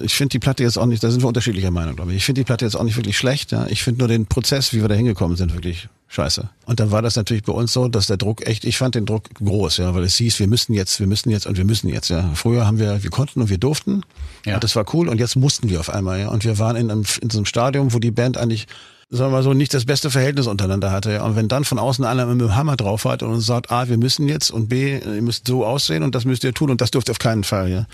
[0.00, 2.16] Ich finde die Platte jetzt auch nicht, da sind wir unterschiedlicher Meinung, glaube ich.
[2.16, 3.52] Ich finde die Platte jetzt auch nicht wirklich schlecht.
[3.52, 3.66] Ja.
[3.68, 6.48] Ich finde nur den Prozess, wie wir da hingekommen sind, wirklich scheiße.
[6.66, 9.06] Und dann war das natürlich bei uns so, dass der Druck echt, ich fand den
[9.06, 11.88] Druck groß, ja, weil es hieß, wir müssen jetzt, wir müssen jetzt und wir müssen
[11.88, 12.08] jetzt.
[12.08, 12.28] Ja.
[12.34, 14.02] Früher haben wir, wir konnten und wir durften.
[14.44, 14.54] Ja.
[14.54, 16.20] Und das war cool und jetzt mussten wir auf einmal.
[16.20, 16.28] Ja.
[16.28, 18.66] Und wir waren in, einem, in so einem Stadium, wo die Band eigentlich
[19.10, 21.12] sagen wir mal so, nicht das beste Verhältnis untereinander hatte.
[21.12, 21.24] Ja.
[21.24, 23.88] Und wenn dann von außen einer mit dem Hammer drauf hat und uns sagt, A,
[23.88, 26.80] wir müssen jetzt und B, ihr müsst so aussehen und das müsst ihr tun und
[26.80, 27.86] das dürft ihr auf keinen Fall, ja,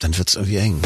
[0.00, 0.80] dann wird's irgendwie eng.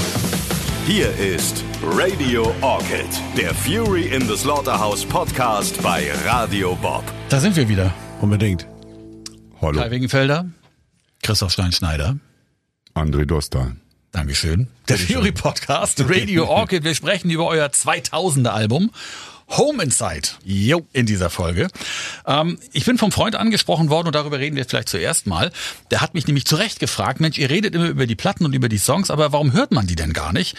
[0.86, 3.06] Hier ist Radio Orchid,
[3.38, 7.04] der Fury in the Slaughterhouse Podcast bei Radio Bob.
[7.28, 7.94] Da sind wir wieder.
[8.20, 8.66] Unbedingt.
[9.62, 9.80] Hallo.
[9.80, 10.46] Kai Wegenfelder,
[11.22, 12.18] Christoph Stein-Schneider.
[12.94, 13.76] André Dostal.
[14.12, 14.68] Dankeschön.
[14.88, 16.84] Der Fury Podcast, Radio Orchid.
[16.84, 18.90] Wir sprechen über euer 2000er Album.
[19.56, 20.28] Home Inside.
[20.44, 21.68] Jo, in dieser Folge.
[22.26, 25.52] Ähm, ich bin vom Freund angesprochen worden und darüber reden wir vielleicht zuerst mal.
[25.90, 28.68] Der hat mich nämlich zurecht gefragt, Mensch, ihr redet immer über die Platten und über
[28.68, 30.56] die Songs, aber warum hört man die denn gar nicht?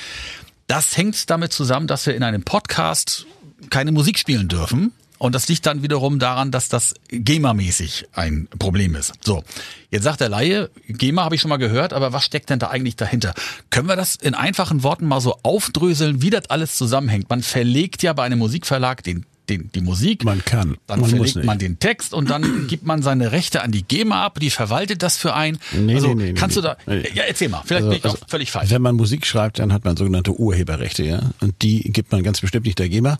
[0.68, 3.26] Das hängt damit zusammen, dass wir in einem Podcast
[3.70, 4.94] keine Musik spielen dürfen.
[5.18, 9.14] Und das liegt dann wiederum daran, dass das GEMA-mäßig ein Problem ist.
[9.24, 9.44] So,
[9.90, 12.68] jetzt sagt der Laie, GEMA habe ich schon mal gehört, aber was steckt denn da
[12.68, 13.34] eigentlich dahinter?
[13.70, 17.30] Können wir das in einfachen Worten mal so aufdröseln, wie das alles zusammenhängt?
[17.30, 20.24] Man verlegt ja bei einem Musikverlag den den, die Musik.
[20.24, 20.78] Man kann.
[20.88, 24.26] Dann man verlegt man den Text und dann gibt man seine Rechte an die GEMA
[24.26, 25.60] ab, die verwaltet das für einen.
[25.74, 26.78] Nee, also nee, nee, kannst nee, du da.
[26.86, 27.08] nee.
[27.14, 27.62] Ja, erzähl mal.
[27.66, 28.70] Vielleicht Also- bin ich also, auch völlig falsch.
[28.70, 31.32] Wenn man Musik schreibt, dann hat man sogenannte Urheberrechte, ja.
[31.42, 33.18] Und die gibt man ganz bestimmt nicht der GEMA,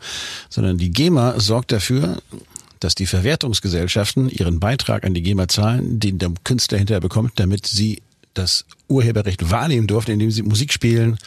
[0.50, 2.22] sondern die GEMA sorgt dafür,
[2.80, 7.66] dass die Verwertungsgesellschaften ihren Beitrag an die GEMA zahlen, den der Künstler hinterher bekommt, damit
[7.66, 8.02] sie
[8.34, 11.18] das Urheberrecht wahrnehmen durften, indem sie Musik spielen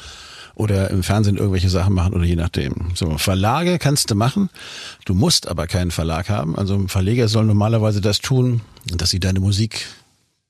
[0.58, 2.90] oder im Fernsehen irgendwelche Sachen machen oder je nachdem.
[2.94, 4.50] So, Verlage kannst du machen,
[5.06, 6.56] du musst aber keinen Verlag haben.
[6.58, 8.60] Also ein Verleger soll normalerweise das tun,
[8.92, 9.86] dass sie deine Musik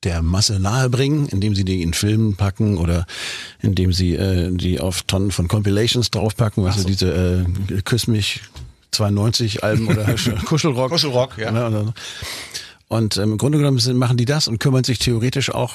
[0.05, 3.05] der Masse nahebringen, indem sie die in Filmen packen oder
[3.61, 8.41] indem sie äh, die auf Tonnen von Compilations draufpacken, also diese äh, Küss mich
[8.93, 10.05] 92 Alben oder
[10.47, 10.91] Kuschelrock.
[10.91, 11.51] Kuschelrock, ja.
[11.51, 11.93] oder-
[12.87, 15.75] Und ähm, im Grunde genommen sind, machen die das und kümmern sich theoretisch auch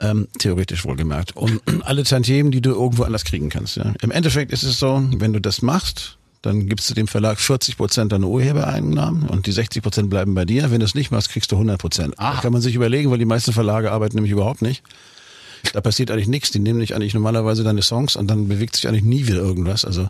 [0.00, 3.76] ähm, theoretisch wohlgemerkt, um alle Tantiemen, die du irgendwo anders kriegen kannst.
[3.76, 3.92] Ja.
[4.00, 7.76] Im Endeffekt ist es so, wenn du das machst, dann gibst du dem Verlag 40
[7.76, 10.70] Prozent deiner Urhebereinnahmen und die 60 Prozent bleiben bei dir.
[10.70, 12.14] Wenn du es nicht machst, kriegst du 100 Prozent.
[12.16, 12.42] Da Aha.
[12.42, 14.82] kann man sich überlegen, weil die meisten Verlage arbeiten nämlich überhaupt nicht.
[15.72, 16.52] Da passiert eigentlich nichts.
[16.52, 19.84] Die nehmen nicht eigentlich normalerweise deine Songs und dann bewegt sich eigentlich nie wieder irgendwas.
[19.84, 20.08] Also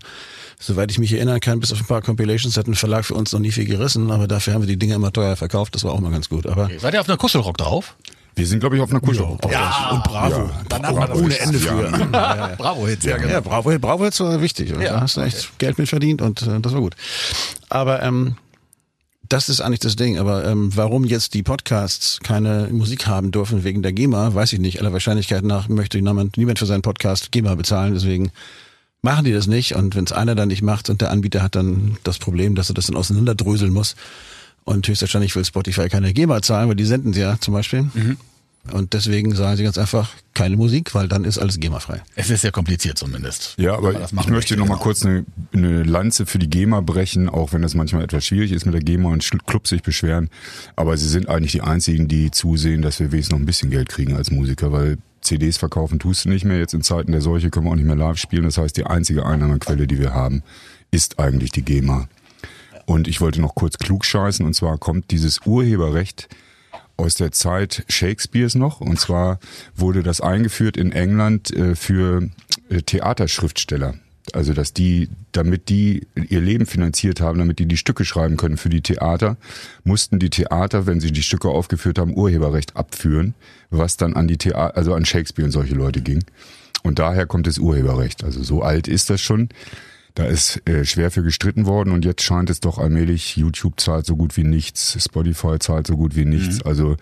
[0.60, 3.32] soweit ich mich erinnern kann, bis auf ein paar Compilations hat ein Verlag für uns
[3.32, 5.74] noch nie viel gerissen, aber dafür haben wir die Dinge immer teuer verkauft.
[5.74, 6.46] Das war auch mal ganz gut.
[6.46, 7.96] Aber Seid ihr auf einer Kuschelrock drauf?
[8.38, 9.50] Wir sind, glaube ich, auf einer Kuschelrock.
[9.50, 10.48] ja, und Bravo.
[10.68, 11.38] Dann hat man das ohne.
[11.38, 11.90] Ende früher.
[12.56, 13.32] Bravo jetzt, ja, genau.
[13.32, 14.70] Ja, Bravo, Bravo jetzt war wichtig.
[14.70, 16.94] Ja, da hast du echt Geld mit verdient und äh, das war gut.
[17.68, 18.36] Aber ähm,
[19.28, 20.18] das ist eigentlich das Ding.
[20.18, 24.60] Aber ähm, warum jetzt die Podcasts keine Musik haben dürfen wegen der GEMA, weiß ich
[24.60, 24.80] nicht.
[24.80, 27.94] Aller Wahrscheinlichkeit nach möchte niemand, niemand für seinen Podcast GEMA bezahlen.
[27.94, 28.30] Deswegen
[29.02, 29.74] machen die das nicht.
[29.74, 32.70] Und wenn es einer dann nicht macht und der Anbieter hat dann das Problem, dass
[32.70, 33.96] er das dann auseinanderdröseln muss.
[34.64, 37.90] Und höchstwahrscheinlich will Spotify keine GEMA zahlen, weil die senden sie ja zum Beispiel.
[38.72, 42.02] Und deswegen sagen sie ganz einfach keine Musik, weil dann ist alles GEMA-frei.
[42.14, 43.54] Es ist sehr kompliziert zumindest.
[43.58, 44.84] Ja, aber das ich möchte wir noch mal genau.
[44.84, 48.64] kurz eine, eine Lanze für die GEMA brechen, auch wenn das manchmal etwas schwierig ist
[48.64, 50.30] mit der GEMA und Clubs sich beschweren.
[50.76, 53.88] Aber sie sind eigentlich die einzigen, die zusehen, dass wir wenigstens noch ein bisschen Geld
[53.88, 56.58] kriegen als Musiker, weil CDs verkaufen tust du nicht mehr.
[56.58, 58.44] Jetzt in Zeiten der Seuche können wir auch nicht mehr live spielen.
[58.44, 60.42] Das heißt, die einzige Einnahmequelle, die wir haben,
[60.90, 62.08] ist eigentlich die GEMA.
[62.86, 66.28] Und ich wollte noch kurz klug scheißen, und zwar kommt dieses Urheberrecht
[66.98, 68.80] aus der Zeit Shakespeares noch.
[68.80, 69.38] Und zwar
[69.74, 72.28] wurde das eingeführt in England äh, für
[72.68, 73.94] äh, Theaterschriftsteller.
[74.34, 78.58] Also dass die, damit die ihr Leben finanziert haben, damit die die Stücke schreiben können
[78.58, 79.38] für die Theater,
[79.84, 83.34] mussten die Theater, wenn sie die Stücke aufgeführt haben, Urheberrecht abführen,
[83.70, 86.24] was dann an die Theater, also an Shakespeare und solche Leute ging.
[86.82, 88.22] Und daher kommt das Urheberrecht.
[88.22, 89.48] Also so alt ist das schon.
[90.18, 94.04] Da ist äh, schwer für gestritten worden und jetzt scheint es doch allmählich, YouTube zahlt
[94.04, 96.60] so gut wie nichts, Spotify zahlt so gut wie nichts.
[96.62, 96.96] Also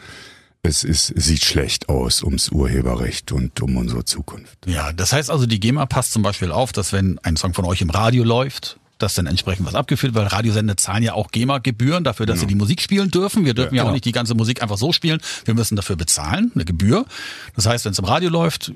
[0.62, 4.58] es ist, es sieht schlecht aus ums Urheberrecht und um unsere Zukunft.
[4.66, 7.64] Ja, das heißt also, die GEMA passt zum Beispiel auf, dass wenn ein Song von
[7.64, 11.30] euch im Radio läuft, dass dann entsprechend was abgeführt wird, weil Radiosender zahlen ja auch
[11.30, 13.44] GEMA-Gebühren dafür, dass sie die Musik spielen dürfen.
[13.44, 15.20] Wir dürfen ja, auch nicht die ganze Musik einfach so spielen.
[15.44, 17.04] Wir müssen dafür bezahlen, eine Gebühr.
[17.54, 18.72] Das heißt, wenn es im Radio läuft,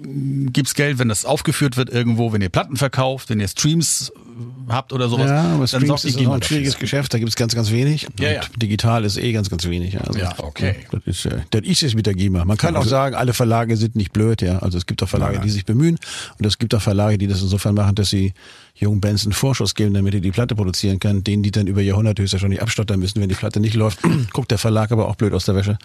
[0.52, 4.72] gibt's Geld, wenn das aufgeführt wird irgendwo, wenn ihr Platten verkauft, wenn ihr Streams äh,
[4.72, 6.42] habt oder sowas, Ja, aber dann sorgt die ist ein dafür.
[6.42, 8.02] schwieriges Geschäft, da gibt's ganz, ganz wenig.
[8.18, 8.40] Ja, und ja.
[8.56, 9.94] digital ist eh ganz, ganz wenig.
[9.94, 10.76] Ja, also, Ja, okay.
[10.92, 12.44] Das ist, äh, das ist es mit der GEMA.
[12.44, 14.58] Man kann auch sagen, alle Verlage sind nicht blöd, ja.
[14.58, 15.98] Also es gibt auch Verlage, die sich bemühen
[16.38, 18.34] und es gibt auch Verlage, die das insofern machen, dass sie
[18.80, 21.82] jungen Bands einen Vorschuss geben, damit die die Platte produzieren können, denen die dann über
[21.82, 24.00] Jahrhunderte höchstwahrscheinlich abstottern müssen, wenn die Platte nicht läuft.
[24.32, 25.78] Guckt der Verlag aber auch blöd aus der Wäsche.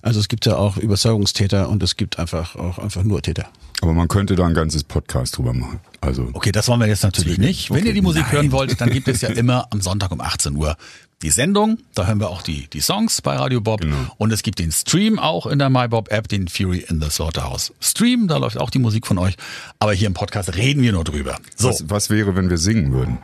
[0.00, 3.48] Also es gibt ja auch Überzeugungstäter und es gibt einfach auch einfach nur Täter.
[3.80, 5.80] Aber man könnte da ein ganzes Podcast drüber machen.
[6.00, 7.70] Also Okay, das wollen wir jetzt natürlich nicht.
[7.72, 10.54] Wenn ihr die Musik hören wollt, dann gibt es ja immer am Sonntag um 18
[10.56, 10.76] Uhr
[11.22, 11.78] die Sendung.
[11.94, 13.80] Da hören wir auch die, die Songs bei Radio Bob.
[13.80, 13.96] Genau.
[14.18, 17.72] Und es gibt den Stream auch in der MyBob App, den Fury in the Slaughterhouse
[17.80, 18.28] Stream.
[18.28, 19.34] Da läuft auch die Musik von euch.
[19.78, 21.38] Aber hier im Podcast reden wir nur drüber.
[21.56, 23.18] So, was, was wäre, wenn wir singen würden?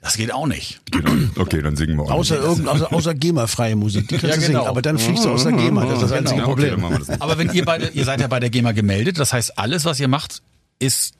[0.00, 0.80] das geht auch nicht.
[0.90, 1.12] Genau.
[1.36, 2.10] Okay, dann singen wir auch.
[2.10, 2.44] Außer, nicht.
[2.44, 4.58] irgend, außer, außer GEMA-freie Musik, die kannst Ja, du genau.
[4.60, 4.68] singen.
[4.70, 6.98] Aber dann fliegst du aus der GEMA, das ist das einzige Ja, okay, Problem.
[6.98, 7.22] nicht.
[7.22, 10.00] Aber wenn ihr beide, ihr seid ja bei der GEMA gemeldet, das heißt, alles, was
[10.00, 10.42] ihr macht,
[10.80, 11.14] ist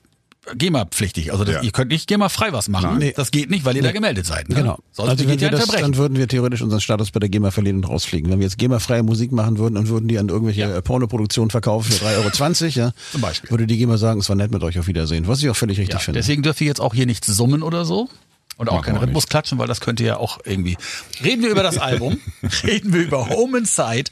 [0.55, 1.33] GEMA-pflichtig.
[1.33, 1.63] Also das, Ja.
[1.63, 2.99] ihr könnt nicht GEMA-frei was machen.
[2.99, 3.13] Nee.
[3.17, 4.49] Das geht nicht, weil ihr da gemeldet seid.
[4.49, 4.57] Ne?
[4.57, 4.79] Genau.
[4.91, 7.77] Sonst also wenn wir das, dann würden wir theoretisch unseren Status bei der GEMA verlieren
[7.79, 8.31] und rausfliegen.
[8.31, 10.81] Wenn wir jetzt GEMA-freie Musik machen würden und würden die an irgendwelche Ja.
[10.81, 13.51] Pornoproduktionen verkaufen für 3,20 Euro, ja, Zum Beispiel.
[13.51, 15.29] würde die GEMA sagen, es war nett mit euch auf Wiedersehen.
[15.29, 16.19] Was ich auch völlig richtig Ja, finde.
[16.21, 18.09] deswegen dürft ihr jetzt auch hier nicht summen oder so.
[18.59, 19.31] Und auch keinen Rhythmus nicht.
[19.31, 20.77] klatschen, weil das könnt ihr ja auch irgendwie.
[21.25, 22.19] Reden wir über das Album,
[22.65, 24.11] reden wir über Home Inside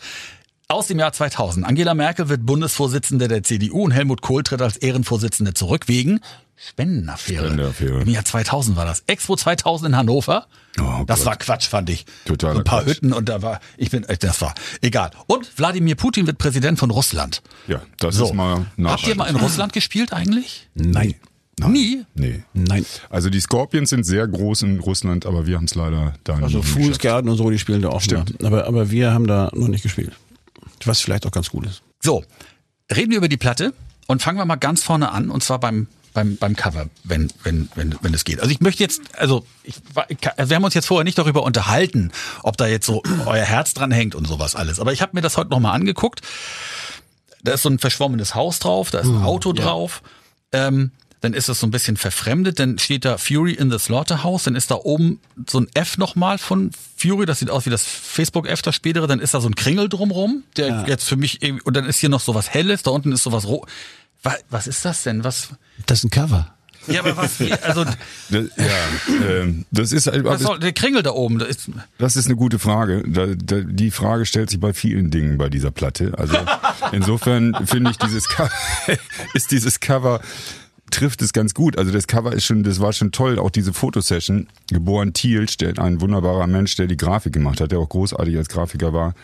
[0.71, 1.67] aus dem Jahr 2000.
[1.67, 6.21] Angela Merkel wird Bundesvorsitzende der CDU und Helmut Kohl tritt als Ehrenvorsitzende zurück wegen
[6.57, 7.47] Spendenaffäre.
[7.47, 8.03] Spendenaffäre.
[8.03, 9.03] Im Jahr 2000 war das.
[9.07, 10.47] Expo 2000 in Hannover.
[10.79, 11.27] Oh das Gott.
[11.27, 12.05] war Quatsch, fand ich.
[12.27, 12.97] Totaler so ein paar Quatsch.
[12.97, 15.11] Hütten und da war, ich bin, äh, das war egal.
[15.27, 17.43] Und Wladimir Putin wird Präsident von Russland.
[17.67, 18.27] Ja, das So.
[18.27, 20.69] ist mal Habt ihr mal in Russland gespielt eigentlich?
[20.75, 21.15] Nein.
[21.67, 22.05] Nie?
[22.15, 22.43] Nee.
[22.55, 22.87] Nein.
[23.11, 26.63] Also die Scorpions sind sehr groß in Russland, aber wir haben es leider da Also
[26.63, 27.03] Fools geschafft.
[27.03, 28.41] Garden und so, die spielen da auch Stimmt.
[28.41, 28.47] mal.
[28.47, 30.13] Aber, aber wir haben da noch nicht gespielt.
[30.85, 31.83] Was vielleicht auch ganz gut ist.
[32.01, 32.25] So,
[32.95, 33.73] reden wir über die Platte
[34.07, 37.69] und fangen wir mal ganz vorne an und zwar beim beim, beim Cover, wenn, wenn,
[37.75, 38.41] wenn, wenn es geht.
[38.41, 39.77] Also ich möchte jetzt, also, ich,
[40.37, 42.11] also wir haben uns jetzt vorher nicht darüber unterhalten,
[42.43, 44.81] ob da jetzt so euer Herz dran hängt und sowas alles.
[44.81, 46.23] Aber ich habe mir das heute nochmal angeguckt.
[47.43, 50.03] Da ist so ein verschwommenes Haus drauf, da ist ein Auto drauf.
[50.53, 50.91] Ähm,
[51.21, 54.57] dann ist es so ein bisschen verfremdet, dann steht da Fury in the Slaughterhouse, dann
[54.57, 58.63] ist da oben so ein F nochmal von Fury, das sieht aus wie das Facebook-F,
[58.63, 61.77] das spätere, dann ist da so ein Kringel drumrum, der jetzt für mich irgendwie, und
[61.77, 63.69] dann ist hier noch so was Helles, da unten ist so was Rot.
[64.23, 65.25] Was, was ist das denn?
[65.25, 65.51] Was?
[65.87, 66.55] Das ist ein Cover.
[66.87, 67.85] Ja, aber was, also,
[68.31, 72.17] Das, ja, ähm, das ist, was das, soll, der Kringel da oben, da ist, das
[72.17, 73.03] ist eine gute Frage.
[73.07, 76.13] Da, da, die Frage stellt sich bei vielen Dingen bei dieser Platte.
[76.17, 76.37] Also
[76.93, 78.51] insofern finde ich dieses Cover,
[79.35, 80.21] ist dieses Cover
[80.91, 81.79] trifft es ganz gut.
[81.79, 83.39] Also das Cover ist schon, das war schon toll.
[83.39, 84.49] Auch diese Fotosession.
[84.69, 88.93] Geboren der ein wunderbarer Mensch, der die Grafik gemacht hat, der auch großartig als Grafiker
[88.93, 89.15] war.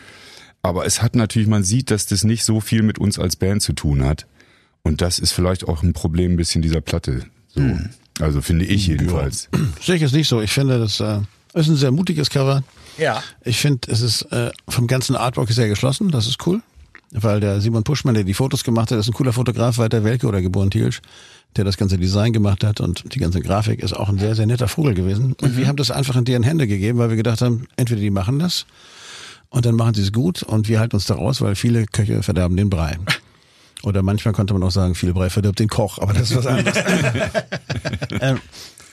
[0.61, 3.61] Aber es hat natürlich, man sieht, dass das nicht so viel mit uns als Band
[3.61, 4.25] zu tun hat.
[4.83, 7.25] Und das ist vielleicht auch ein Problem ein bisschen dieser Platte.
[7.47, 7.61] So.
[8.19, 9.49] Also finde ich jedenfalls.
[9.81, 10.41] Sehe ich jetzt nicht so.
[10.41, 11.19] Ich finde, das äh,
[11.53, 12.63] ist ein sehr mutiges Cover.
[12.97, 13.23] ja.
[13.43, 16.09] Ich finde, es ist äh, vom ganzen Artwork sehr geschlossen.
[16.11, 16.61] Das ist cool.
[17.11, 20.27] Weil der Simon Puschmann, der die Fotos gemacht hat, ist ein cooler Fotograf, Walter Welke
[20.27, 21.01] oder geboren Thielsch,
[21.55, 24.45] der das ganze Design gemacht hat und die ganze Grafik ist auch ein sehr, sehr
[24.45, 25.33] netter Vogel gewesen.
[25.41, 28.09] Und wir haben das einfach in deren Hände gegeben, weil wir gedacht haben, entweder die
[28.09, 28.65] machen das
[29.49, 32.21] und dann machen sie es gut und wir halten uns da raus, weil viele Köche
[32.23, 32.97] verderben den Brei.
[33.83, 36.47] Oder manchmal konnte man auch sagen, viel Brei verdirbt den Koch, aber das ist was
[36.47, 36.77] anderes.
[38.21, 38.39] ähm,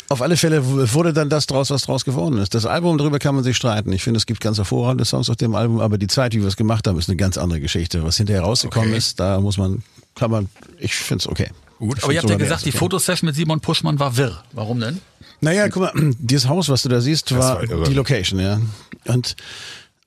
[0.08, 2.54] auf alle Fälle wurde dann das draus, was draus geworden ist.
[2.54, 3.92] Das Album, darüber kann man sich streiten.
[3.92, 6.48] Ich finde, es gibt ganz hervorragende Songs auf dem Album, aber die Zeit, wie wir
[6.48, 8.02] es gemacht haben, ist eine ganz andere Geschichte.
[8.04, 8.98] Was hinterher rausgekommen Okay.
[8.98, 9.82] ist, da muss man,
[10.14, 10.48] kann man,
[10.78, 11.48] ich finde es okay.
[11.78, 12.78] Gut, Ich aber ihr habt ja gesagt, die okay.
[12.78, 14.42] Fotosession mit Simon Puschmann war wirr.
[14.52, 15.00] Warum denn?
[15.40, 18.60] Naja, guck mal, dieses Haus, was du da siehst, war, war die Location, ja.
[19.06, 19.36] Und,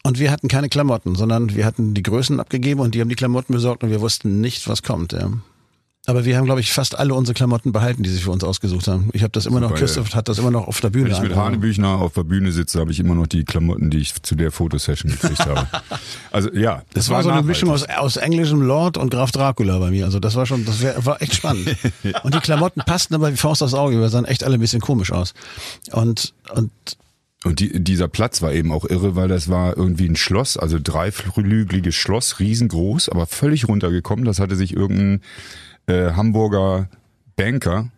[0.03, 3.15] und wir hatten keine Klamotten, sondern wir hatten die Größen abgegeben und die haben die
[3.15, 5.29] Klamotten besorgt und wir wussten nicht, was kommt, ja.
[6.09, 8.87] Aber wir haben, glaube ich, fast alle unsere Klamotten behalten, die sie für uns ausgesucht
[8.87, 9.09] haben.
[9.11, 11.09] Ich habe das immer noch, Super, Christoph hat das immer noch auf der Bühne.
[11.09, 11.35] Wenn ich mit.
[11.35, 14.51] Hanebüchner auf der Bühne sitze, habe ich immer noch die Klamotten, die ich zu der
[14.51, 15.67] Fotosession gekriegt habe.
[16.31, 17.41] Also ja, Das war so eine.
[17.41, 20.05] Mischung aus, aus englischem Lord und Graf Dracula bei mir.
[20.05, 21.75] Also das war schon, das wär, war echt spannend.
[22.23, 23.99] Und die Klamotten passten aber wie Faust aufs Auge.
[23.99, 25.33] Wir sahen echt alle ein bisschen komisch aus.
[25.91, 26.71] Und, und
[27.43, 30.77] Und die, dieser Platz war eben auch irre, weil das war irgendwie ein Schloss, also
[30.81, 34.25] dreiflügeliges Schloss, riesengroß, aber völlig runtergekommen.
[34.25, 35.21] Das hatte sich irgendein
[35.87, 36.87] äh, Hamburger
[37.35, 37.89] Banker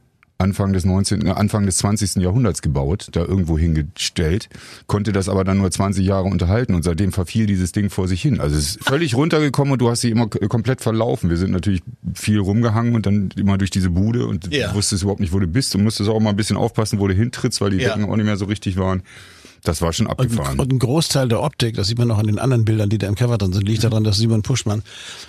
[0.42, 2.16] Anfang des 19., äh, Anfang des 20.
[2.24, 4.48] Jahrhunderts gebaut, da irgendwo hingestellt,
[4.88, 8.22] konnte das aber dann nur 20 Jahre unterhalten und seitdem verfiel dieses Ding vor sich
[8.22, 8.40] hin.
[8.40, 11.30] Also es ist völlig runtergekommen und du hast sie immer komplett verlaufen.
[11.30, 11.82] Wir sind natürlich
[12.14, 14.70] viel rumgehangen und dann immer durch diese Bude und Ja.
[14.70, 17.08] du wusstest überhaupt nicht, wo du bist und musstest auch mal ein bisschen aufpassen, wo
[17.10, 17.90] du hintrittst, weil die Ja.
[17.96, 19.04] Decken auch nicht mehr so richtig waren.
[19.64, 20.60] Das war schon Und, abgefahren.
[20.60, 23.08] und ein Großteil der Optik, das sieht man noch an den anderen Bildern, die da
[23.08, 24.84] im Cover drin sind, liegt daran, dass Simon Puschmann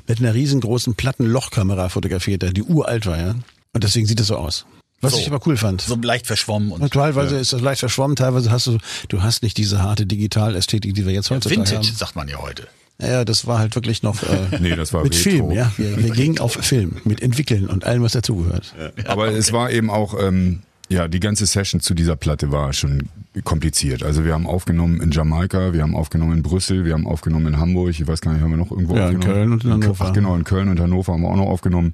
[0.07, 3.35] mit einer riesengroßen Plattenlochkamera fotografiert hat, die uralt war, ja.
[3.73, 4.67] Und deswegen sieht es so aus.
[5.01, 5.19] Was So.
[5.19, 5.81] ich aber cool fand.
[5.81, 9.43] So leicht verschwommen und Und teilweise ist das leicht verschwommen, teilweise hast du, du hast
[9.43, 11.97] nicht diese harte Digitalästhetik, die wir jetzt heutzutage Vintage, haben.
[11.97, 12.69] sagt man ja heute.
[13.01, 15.23] Ja, das war halt wirklich noch äh, Nee, das war mit Retro.
[15.31, 15.73] Film, ja.
[15.79, 18.75] Wir, wir gingen auf Film, mit Entwickeln und allem, was dazugehört.
[19.07, 23.09] Aber es war eben auch, ähm, Ja, die ganze Session zu dieser Platte war schon
[23.44, 24.02] kompliziert.
[24.02, 27.61] Also wir haben aufgenommen in Jamaika, wir haben aufgenommen in Brüssel, wir haben aufgenommen in
[27.61, 29.38] Hamburg, ich weiß gar nicht, haben wir noch irgendwo Ja, in aufgenommen?
[29.38, 30.04] Köln und in Hannover.
[30.09, 31.92] Ach genau, in Köln und Hannover haben wir auch noch aufgenommen.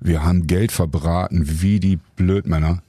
[0.00, 2.82] Wir haben Geld verbraten wie die Blödmänner.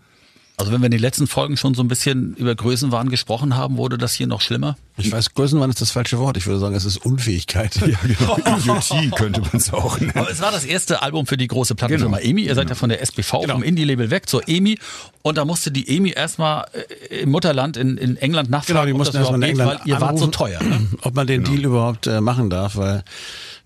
[0.61, 3.77] Also wenn wir in den letzten Folgen schon so ein bisschen über Größenwahn gesprochen haben,
[3.77, 4.77] wurde das hier noch schlimmer?
[4.97, 6.37] Ich weiß, Größenwahn ist das falsche Wort.
[6.37, 7.75] Ich würde sagen, es ist Unfähigkeit.
[7.85, 8.37] Ja, genau.
[8.57, 10.13] Idiotie könnte man es auch nennen.
[10.15, 12.29] Aber es war das erste Album für die große Plattenfirma Genau.
[12.29, 12.43] EMI.
[12.45, 14.77] Ihr seid ja von der SPV vom Indie-Label weg zur EMI.
[15.23, 16.65] Und da musste die EMI erstmal
[17.09, 19.71] äh, im Mutterland in, in England nachfragen, Genau, die ob mussten das erstmal in England
[19.71, 20.61] geht, weil ihr wart so teuer.
[20.63, 20.87] Ne?
[21.01, 23.03] ob man den Deal überhaupt äh, machen darf, weil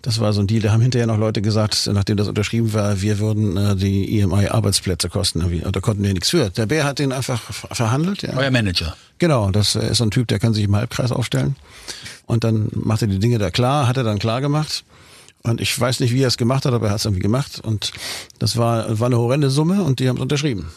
[0.06, 3.02] das war so ein Deal, da haben hinterher noch Leute gesagt, nachdem das unterschrieben war,
[3.02, 5.40] wir würden äh, die EMI Arbeitsplätze kosten.
[5.72, 6.52] da konnten wir nichts für.
[6.52, 8.22] Der Bär hat den einfach ver- verhandelt.
[8.22, 8.38] Ja.
[8.38, 8.96] Euer Manager.
[9.18, 11.56] Genau, das ist so ein Typ, der kann sich im Halbkreis aufstellen.
[12.28, 14.84] Und dann macht er die Dinge da klar, hat er dann klar gemacht.
[15.42, 17.60] Und ich weiß nicht, wie er es gemacht hat, aber er hat es irgendwie gemacht.
[17.64, 17.92] Und
[18.40, 20.68] das war, war eine horrende Summe und die haben es unterschrieben.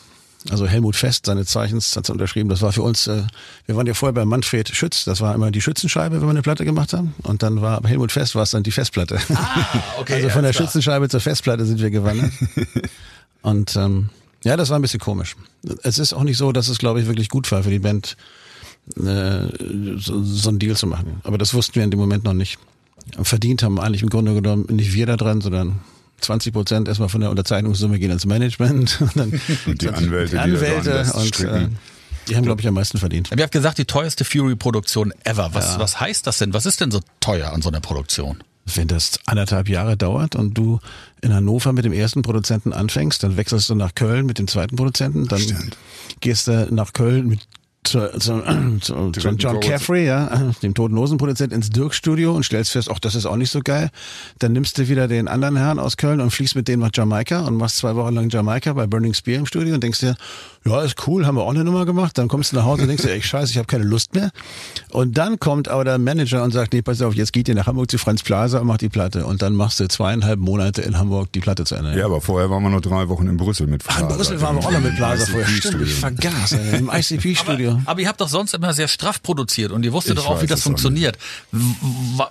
[0.51, 2.49] Also Helmut Fest, seine Zeichens, hat es unterschrieben.
[2.49, 3.23] Das war für uns, äh,
[3.67, 6.43] wir waren ja vorher bei Manfred Schütz, das war immer die Schützenscheibe, wenn wir eine
[6.43, 7.15] Platte gemacht haben.
[7.23, 9.19] Und dann war Helmut Fest war es dann die Festplatte.
[9.99, 10.67] okay, also von der klar.
[10.67, 12.33] Schützenscheibe zur Festplatte sind wir gewandert.
[13.43, 14.11] Und ähm,
[14.45, 15.37] ja, das war ein bisschen komisch.
[15.83, 18.17] Es ist auch nicht so, dass es, glaube ich, wirklich gut war für die Band,
[18.97, 19.49] äh,
[19.97, 21.21] so, so einen Deal zu machen.
[21.25, 22.59] Aber das wussten wir in dem Moment noch nicht.
[23.23, 25.81] Verdient haben eigentlich im Grunde genommen nicht wir da dran, sondern
[26.21, 30.51] 20 Prozent erstmal von der Unterzeichnungssumme gehen ins Management und dann Und die Anwälte, die
[30.51, 31.69] die da Anwälte und äh,
[32.29, 33.31] die haben, glaube ich, am meisten verdient.
[33.35, 35.55] Ihr habt gesagt, die teuerste Fury-Produktion ever.
[35.55, 36.53] Was, was heißt das denn?
[36.53, 38.43] Was ist denn so teuer an so einer Produktion?
[38.67, 40.79] Wenn das anderthalb Jahre dauert und du
[41.23, 44.77] in Hannover mit dem ersten Produzenten anfängst, dann wechselst du nach Köln mit dem zweiten
[44.77, 45.79] Produzenten, dann Stimmt.
[46.21, 47.41] gehst du nach Köln mit
[47.85, 48.43] zu, zu,
[48.81, 49.61] zu, zu John.
[49.61, 53.51] Caffrey, ja, dem toten Hosenproduzent ins Dirk-Studio und stellst fest, ach, das ist auch nicht
[53.51, 53.91] so geil.
[54.39, 57.41] Dann nimmst du wieder den anderen Herrn aus Köln und fliegst mit dem nach Jamaika
[57.47, 60.17] und machst zwei Wochen lang Jamaika bei Burning Spear im Studio und denkst dir,
[60.65, 62.19] ja, ist cool, haben wir auch eine Nummer gemacht.
[62.19, 64.31] Dann kommst du nach Hause und denkst dir, ey, scheiße, ich habe keine Lust mehr.
[64.91, 67.67] Und dann kommt aber der Manager und sagt, nee, pass auf, jetzt geht ihr nach
[67.67, 69.25] Hamburg zu Franz Plaza und macht die Platte.
[69.25, 71.97] Und dann machst du zweieinhalb Monate in Hamburg die Platte zu Ende.
[71.97, 74.11] Ja, aber vorher waren wir noch drei Wochen in Brüssel mit Ach, Plaza.
[74.11, 75.49] in Brüssel waren wir auch noch mit Plaza vorher.
[75.49, 77.68] Stimmt, ich vergaß, im ICP-Studio.
[77.85, 80.39] Aber ihr habt doch sonst immer sehr straff produziert und ihr wusstet Ich doch auch,
[80.39, 81.19] wie weiß das funktioniert.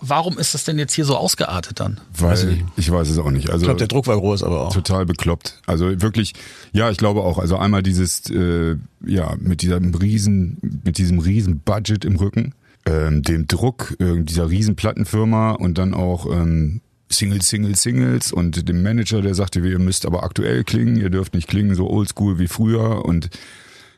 [0.02, 2.00] Warum ist das denn jetzt hier so ausgeartet dann?
[2.18, 3.50] Weil, ich weiß es auch nicht.
[3.50, 4.74] Also, Ich glaube, der Druck war groß, aber auch.
[4.74, 5.60] total bekloppt.
[5.66, 6.34] Also wirklich,
[6.72, 7.38] ja, ich glaube auch.
[7.38, 8.76] Also einmal dieses, äh,
[9.06, 12.54] ja, mit diesem riesen, mit diesem riesen Budget im Rücken,
[12.86, 18.68] ähm, dem Druck äh, dieser riesen Plattenfirma und dann auch ähm, Singles, Singles, Singles und
[18.68, 22.38] dem Manager, der sagte, ihr müsst aber aktuell klingen, ihr dürft nicht klingen so oldschool
[22.40, 23.30] wie früher und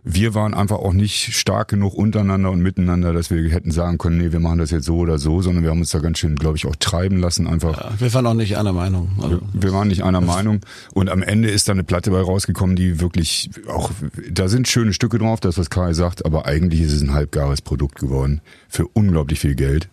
[0.04, 4.18] wir waren einfach auch nicht stark genug untereinander und miteinander, dass wir hätten sagen können,
[4.18, 6.36] nee, wir machen das jetzt so oder so, sondern wir haben uns da ganz schön,
[6.36, 7.78] glaube ich, auch treiben lassen einfach.
[7.78, 9.10] Ja, wir waren auch nicht einer Meinung.
[9.22, 10.62] Also, Wir waren nicht einer Meinung
[10.94, 13.92] und am Ende ist da eine Platte bei rausgekommen, die wirklich auch,
[14.32, 17.62] da sind schöne Stücke drauf, das was Kai sagt, aber eigentlich ist es ein halbgares
[17.62, 19.90] Produkt geworden für unglaublich viel Geld.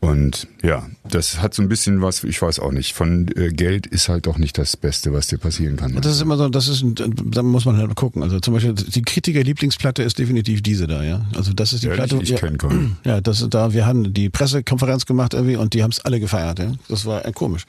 [0.00, 3.86] Und ja, das hat so ein bisschen was, ich weiß auch nicht, von äh, Geld
[3.88, 5.92] ist halt auch nicht das Beste, was dir passieren kann.
[6.00, 8.22] das ist immer so, das ist, ein- da muss man halt gucken.
[8.22, 11.26] Also zum Beispiel die Kritiker-Lieblingsplatte ist definitiv diese da, ja.
[11.34, 12.10] Also das ist die Ehrlich?
[12.10, 12.22] Platte.
[12.22, 12.96] Ich ja, kenn keinen.
[13.04, 13.72] Ja, das ist da.
[13.72, 16.60] Wir haben die Pressekonferenz gemacht irgendwie und die haben es alle gefeiert.
[16.60, 16.72] Ja.
[16.88, 17.64] Das war äh, komisch.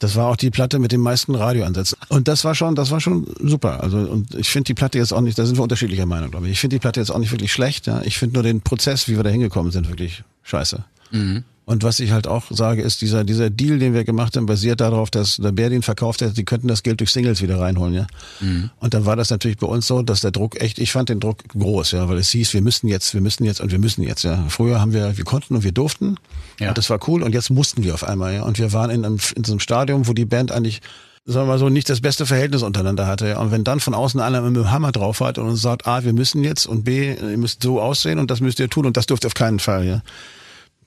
[0.00, 1.98] Das war auch die Platte mit den meisten Radioansätzen.
[2.08, 3.82] Und das war schon, das war schon super.
[3.82, 6.46] Also und ich finde die Platte jetzt auch nicht, da sind wir unterschiedlicher Meinung, glaube
[6.46, 6.52] ich.
[6.52, 7.86] Ich finde die Platte jetzt auch nicht wirklich schlecht.
[7.86, 8.02] Ja.
[8.04, 10.84] Ich finde nur den Prozess, wie wir da hingekommen sind, wirklich scheiße.
[11.68, 14.80] Und was ich halt auch sage, ist, dieser, dieser Deal, den wir gemacht haben, basiert
[14.80, 17.92] darauf, dass der Bär den verkauft hat, die könnten das Geld durch Singles wieder reinholen,
[17.92, 18.06] ja.
[18.80, 21.20] Und dann war das natürlich bei uns so, dass der Druck echt, ich fand den
[21.20, 24.02] Druck groß, ja, weil es hieß, wir müssen jetzt, wir müssen jetzt und wir müssen
[24.02, 24.46] jetzt, ja.
[24.48, 26.16] Früher haben wir, wir konnten und wir durften.
[26.58, 26.70] Ja.
[26.70, 28.44] Und das war cool und jetzt mussten wir auf einmal, ja.
[28.44, 30.80] Und wir waren in, einem, in so einem Stadium, wo die Band eigentlich
[31.26, 33.28] sagen wir mal so, nicht das beste Verhältnis untereinander hatte.
[33.28, 33.40] Ja.
[33.40, 36.02] Und wenn dann von außen einer mit dem Hammer drauf hat und uns sagt, A,
[36.02, 38.96] wir müssen jetzt und B, ihr müsst so aussehen und das müsst ihr tun und
[38.96, 40.02] das dürft ihr auf keinen Fall, ja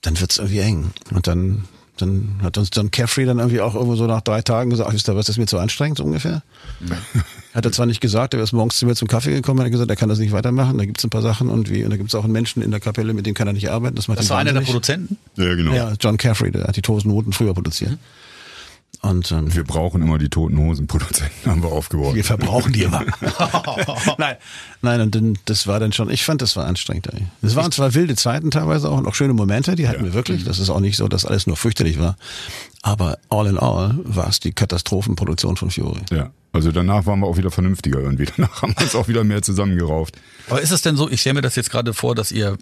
[0.02, 0.92] dann wird's irgendwie eng.
[1.14, 1.66] Und dann,
[1.98, 4.94] dann hat uns John Caffrey dann irgendwie auch irgendwo so nach drei Tagen gesagt, ach,
[4.94, 6.42] wisst ihr was, das ist mir zu anstrengend, so ungefähr.
[7.54, 9.90] Hat er zwar nicht gesagt, er ist morgens zu mir zum Kaffee gekommen, hat gesagt,
[9.90, 12.16] er kann das nicht weitermachen, da gibt's ein paar Sachen und wie, und da gibt's
[12.16, 13.96] auch einen Menschen in der Kapelle, mit dem kann er nicht arbeiten.
[13.96, 14.62] Das, macht Das ihn war einer der.
[14.62, 15.18] Produzenten?
[15.36, 15.74] Ja, genau.
[15.74, 17.98] Ja, John Caffrey, der hat die Tosen Noten früher produziert.
[19.02, 22.14] Und ähm, Wir brauchen immer die toten Hosenproduzenten, haben wir aufgebaut.
[22.14, 23.04] wir verbrauchen die immer.
[24.20, 24.36] nein,
[24.84, 27.08] nein, und dann, das war dann schon, ich fand, das war anstrengend.
[27.08, 27.26] Ey.
[27.42, 30.44] Es waren zwar wilde Zeiten teilweise auch und auch schöne Momente, die hatten wir wirklich.
[30.44, 32.16] Das ist auch nicht so, dass alles nur fürchterlich war.
[32.84, 36.02] Aber all in all war es die Katastrophenproduktion von Fiore.
[36.12, 36.30] Ja.
[36.54, 38.26] Also danach waren wir auch wieder vernünftiger irgendwie.
[38.36, 40.18] Danach haben wir uns auch wieder mehr zusammengerauft.
[40.50, 42.58] Aber ist es denn so, ich stelle mir das jetzt gerade vor, dass ihr,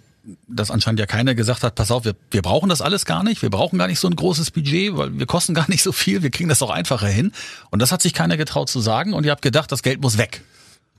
[0.48, 3.42] dass anscheinend ja keiner gesagt hat, pass auf, wir, wir brauchen das alles gar nicht,
[3.42, 6.22] wir brauchen gar nicht so ein großes Budget, weil wir kosten gar nicht so viel,
[6.22, 7.32] wir kriegen das auch einfacher hin.
[7.70, 10.18] Und das hat sich keiner getraut zu sagen und ihr habt gedacht, das Geld muss
[10.18, 10.42] weg.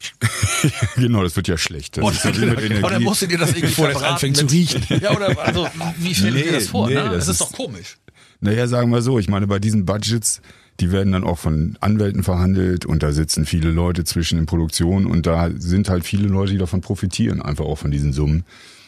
[0.95, 1.97] genau, das wird ja schlecht.
[1.97, 2.83] Das Oder, ist ja Energie.
[2.83, 4.83] oder musstet ihr das irgendwie Bevor das anfängt zu riechen.
[5.01, 6.87] Ja, oder also, wie stellt ihr Nee, das vor?
[6.87, 7.03] nee, ne?
[7.03, 7.97] das Das, ist ist- doch komisch.
[8.39, 10.41] Naja, sagen wir so, ich meine, bei diesen Budgets,
[10.79, 15.05] die werden dann auch von Anwälten verhandelt und da sitzen viele Leute zwischen in Produktion
[15.05, 18.43] und da sind halt viele Leute, die davon profitieren, einfach auch von diesen Summen.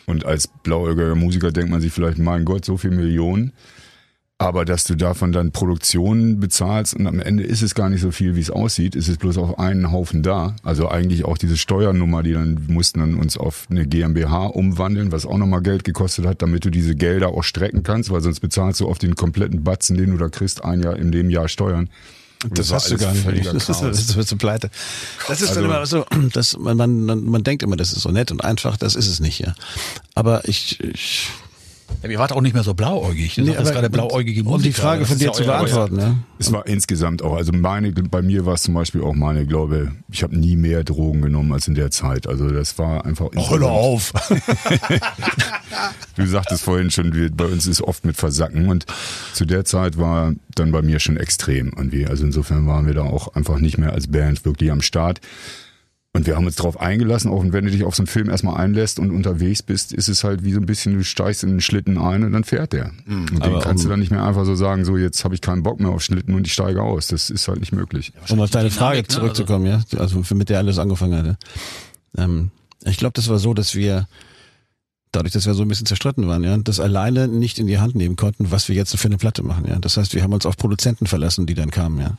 [0.05, 3.53] Und als blauäugiger Musiker denkt man sich vielleicht, mein Gott, so viel Millionen.
[4.43, 8.11] Aber dass du davon dann Produktionen bezahlst und am Ende ist es gar nicht so
[8.11, 10.55] viel, wie es aussieht, ist es bloß auf einen Haufen da.
[10.63, 15.25] Also eigentlich auch diese Steuernummer, die dann mussten dann uns auf eine GmbH umwandeln, was
[15.25, 18.81] auch nochmal Geld gekostet hat, damit du diese Gelder auch strecken kannst, weil sonst bezahlst
[18.81, 21.89] du auf den kompletten Batzen, den du da kriegst, ein Jahr in dem Jahr Steuern.
[22.51, 23.45] Das war hast du gar nicht.
[23.45, 23.81] Das ist, Chaos.
[23.97, 24.69] das wird so pleite.
[25.27, 28.01] Das ist dann Also- immer so, dass man, man, man, man denkt immer, das ist
[28.01, 29.53] so nett und einfach, das ist es nicht, ja.
[30.15, 31.29] Aber ich, ich
[32.01, 33.35] Ja, ihr wart auch nicht mehr so blauäugig.
[33.35, 34.55] Du Nee, aber- gerade blauäugige Musiker.
[34.57, 36.15] um die Frage Das von dir zu beantworten, ja.
[36.39, 39.91] Es war insgesamt auch, also meine, bei mir war es zum Beispiel auch meine, glaube,
[40.11, 42.27] ich habe nie mehr Drogen genommen als in der Zeit.
[42.27, 43.27] Also das war einfach.
[43.31, 44.13] insgesamt- auf.
[46.15, 48.85] Du sagtest vorhin schon, wir, bei uns ist oft mit Versacken und
[49.33, 52.05] zu der Zeit war dann bei mir schon extrem irgendwie.
[52.05, 55.19] Also insofern waren wir da auch einfach nicht mehr als Band wirklich am Start.
[56.15, 58.57] Und wir haben uns darauf eingelassen, auch wenn du dich auf so einen Film erstmal
[58.61, 61.59] einlässt und unterwegs bist, ist es halt wie so ein bisschen, du steigst in den
[61.61, 62.91] Schlitten ein und dann fährt der.
[63.07, 65.33] und den aber kannst um- du dann nicht mehr einfach so sagen, so jetzt habe
[65.33, 67.07] ich keinen Bock mehr auf Schlitten und ich steige aus.
[67.07, 68.13] Das ist halt nicht möglich.
[68.29, 69.07] Um auf deine Dynamik, Frage ne?
[69.07, 71.37] zurückzukommen, ja, also mit der alles angefangen hatte.
[72.15, 72.51] Ähm,
[72.85, 74.07] ich glaube, das war so, dass wir
[75.11, 77.95] dadurch, dass wir so ein bisschen zerstritten waren, ja, das alleine nicht in die Hand
[77.95, 79.79] nehmen konnten, was wir jetzt für eine Platte machen, ja.
[79.79, 82.17] Das heißt, wir haben uns auf Produzenten verlassen, die dann kamen, ja.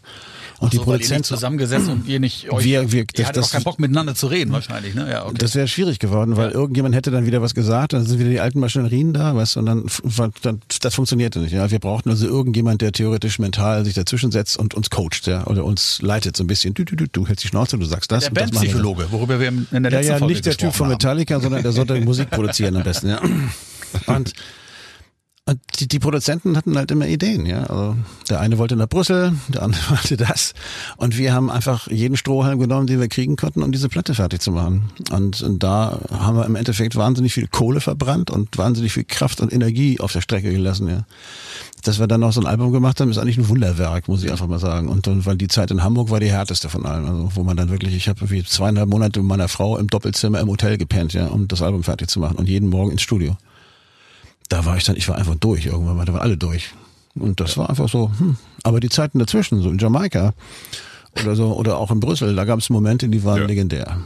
[0.60, 3.26] Und die so, ihr nicht Produzenten, zusammengesessen und ihr nicht euch, Wir- wir- ihr das-
[3.26, 5.08] hattet das- auch keinen Bock miteinander zu reden wahrscheinlich, ne?
[5.10, 5.34] Ja, okay.
[5.38, 8.40] das wäre schwierig geworden, weil irgendjemand hätte dann wieder was gesagt, dann sind wieder die
[8.40, 9.84] alten Maschinerien da, du, und dann,
[10.42, 11.52] dann das funktionierte nicht.
[11.52, 15.46] Ja, wir brauchten also irgendjemand, der theoretisch mental sich dazwischen setzt und uns coacht, ja,
[15.46, 16.72] oder uns leitet so ein bisschen.
[16.74, 18.24] Du, du, du, du hältst die Schnauze, du sagst das.
[18.24, 18.30] der.
[18.34, 20.92] Bandpsychologe, worüber wir in der Ja, letzten ja, Folge nicht der Typ von haben.
[20.92, 23.20] Metallica, sondern der sollte Musik produzieren am besten, ja.
[24.06, 24.32] Und,
[25.46, 27.64] und die, die Produzenten hatten halt immer Ideen, ja.
[27.64, 27.96] Also
[28.30, 30.54] der eine wollte nach Brüssel, der andere wollte das.
[30.96, 34.40] Und wir haben einfach jeden Strohhalm genommen, den wir kriegen konnten, um diese Platte fertig
[34.40, 34.90] zu machen.
[35.10, 39.42] Und, und da haben wir im Endeffekt wahnsinnig viel Kohle verbrannt und wahnsinnig viel Kraft
[39.42, 41.04] und Energie auf der Strecke gelassen, ja.
[41.82, 44.30] Dass wir dann noch so ein Album gemacht haben, ist eigentlich ein Wunderwerk, muss ich
[44.30, 44.88] einfach mal sagen.
[44.88, 47.04] Und dann, weil die Zeit in Hamburg war die härteste von allen.
[47.04, 50.40] Also, wo man dann wirklich, ich habe irgendwie zweieinhalb Monate mit meiner Frau im Doppelzimmer
[50.40, 53.36] im Hotel gepennt, ja, um das Album fertig zu machen und jeden Morgen ins Studio.
[54.54, 56.70] Da war ich dann, ich war einfach durch irgendwann, da waren alle durch.
[57.16, 58.36] Und das war einfach so, hm.
[58.62, 60.32] Aber die Zeiten dazwischen, so in Jamaika
[61.20, 63.46] oder so, oder auch in Brüssel, da gab es Momente, die waren Ja.
[63.46, 63.98] legendär.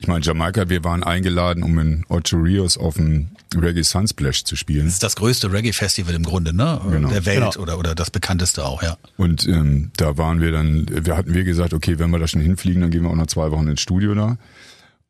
[0.00, 4.56] Ich meine, Jamaika, wir waren eingeladen, um in Ocho Rios auf dem Reggae Sunsplash zu
[4.56, 4.86] spielen.
[4.86, 6.80] Das ist das größte Reggae-Festival im Grunde, ne?
[6.90, 7.08] Genau.
[7.08, 7.62] Der Welt Genau.
[7.62, 8.96] oder, oder das bekannteste auch, ja.
[9.16, 12.40] Und ähm, da waren wir dann, wir hatten wir gesagt, okay, wenn wir da schon
[12.40, 14.38] hinfliegen, dann gehen wir auch noch zwei Wochen ins Studio da.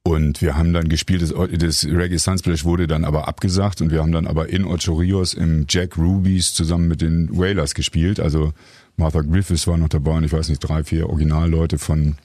[0.09, 4.01] Und wir haben dann gespielt, das, das Reggae Sunsplash wurde dann aber abgesagt und wir
[4.01, 8.19] haben dann aber in Ocho Rios im Jack Rubies zusammen mit den Wailers gespielt.
[8.19, 8.55] Also
[8.97, 12.17] Martha Griffiths war noch dabei und ich weiß nicht, drei, vier Originalleute von,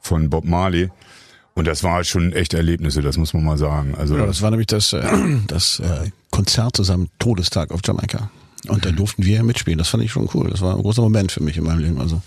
[0.00, 0.88] von Bob Marley.
[1.52, 3.94] Und das war schon echt Erlebnisse, das muss man mal sagen.
[3.94, 5.06] Also Ja, das war nämlich das, äh,
[5.48, 8.30] das äh, Konzert zusammen, Todestag auf Jamaika.
[8.68, 9.76] Und da durften wir mitspielen.
[9.76, 10.48] Das fand ich schon cool.
[10.48, 12.00] Das war ein großer Moment für mich in meinem Leben.
[12.00, 12.22] Also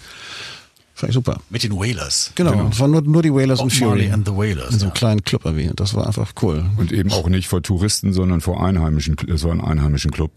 [0.94, 1.42] fand ich super.
[1.50, 2.32] Mit den Wailers.
[2.36, 3.90] Genau, es waren nur, nur die Wailers Bob und Fury.
[3.90, 4.90] Marley and the Wailers, In so ja.
[4.90, 5.80] einem kleinen Club erwähnt.
[5.80, 6.66] Das war einfach cool.
[6.78, 9.16] Und eben auch nicht vor Touristen, sondern vor Einheimischen.
[9.28, 10.32] Es war ein einheimischen Club.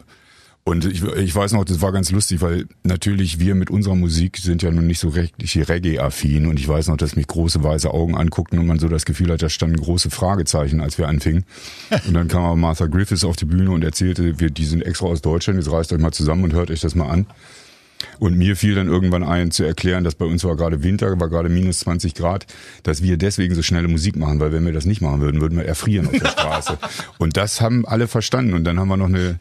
[0.67, 4.39] Und ich, ich weiß noch, das war ganz lustig, weil natürlich wir mit unserer Musik
[4.39, 6.47] sind ja nun nicht so richtig Reggae-affin.
[6.47, 9.31] Und ich weiß noch, dass mich große weiße Augen anguckten und man so das Gefühl
[9.31, 11.45] hat, da standen große Fragezeichen, als wir anfingen.
[12.07, 15.07] Und dann kam aber Martha Griffiths auf die Bühne und erzählte, wir, die sind extra
[15.07, 17.27] aus Deutschland, jetzt reißt euch mal zusammen und hört euch das mal an.
[18.19, 21.29] Und mir fiel dann irgendwann ein zu erklären, dass bei uns war gerade Winter, war
[21.29, 22.47] gerade minus 20 Grad,
[22.83, 25.59] dass wir deswegen so schnelle Musik machen, weil wenn wir das nicht machen würden, würden
[25.59, 26.79] wir erfrieren auf der Straße.
[27.19, 28.55] Und das haben alle verstanden.
[28.55, 29.39] Und dann haben wir noch eine,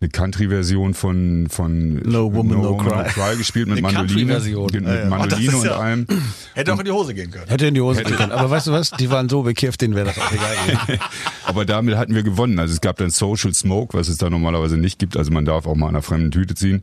[0.00, 3.36] eine Country-Version von, von No Woman, No Cry.
[3.36, 4.32] gespielt mit Eine Mandoline.
[4.34, 4.70] Country-Version.
[4.72, 5.02] Mit Ja, ja.
[5.06, 6.06] Oh, Mandoline ist und ja- allem.
[6.54, 7.46] Hätte auch in die Hose gehen können.
[7.48, 8.32] Hätte in die Hose gehen können.
[8.32, 8.90] Aber weißt du was?
[8.90, 10.98] Die waren so bekifft, denen wäre das auch egal.
[11.46, 12.58] Aber damit hatten wir gewonnen.
[12.58, 15.16] Also es gab dann Social Smoke, was es da normalerweise nicht gibt.
[15.16, 16.82] Also man darf auch mal an einer fremden Tüte ziehen.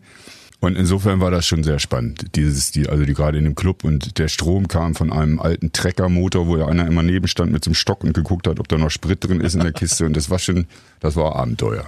[0.63, 2.35] Und insofern war das schon sehr spannend.
[2.35, 5.73] Dieses, die, also die gerade in dem Club und der Strom kam von einem alten
[5.73, 8.69] Treckermotor, wo ja einer immer neben stand mit so einem Stock und geguckt hat, ob
[8.69, 10.05] da noch Sprit drin ist in der Kiste.
[10.05, 10.67] Und das war schon,
[11.01, 11.85] das war Abenteuer.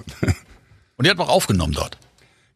[0.98, 1.98] Und ihr habt auch aufgenommen dort.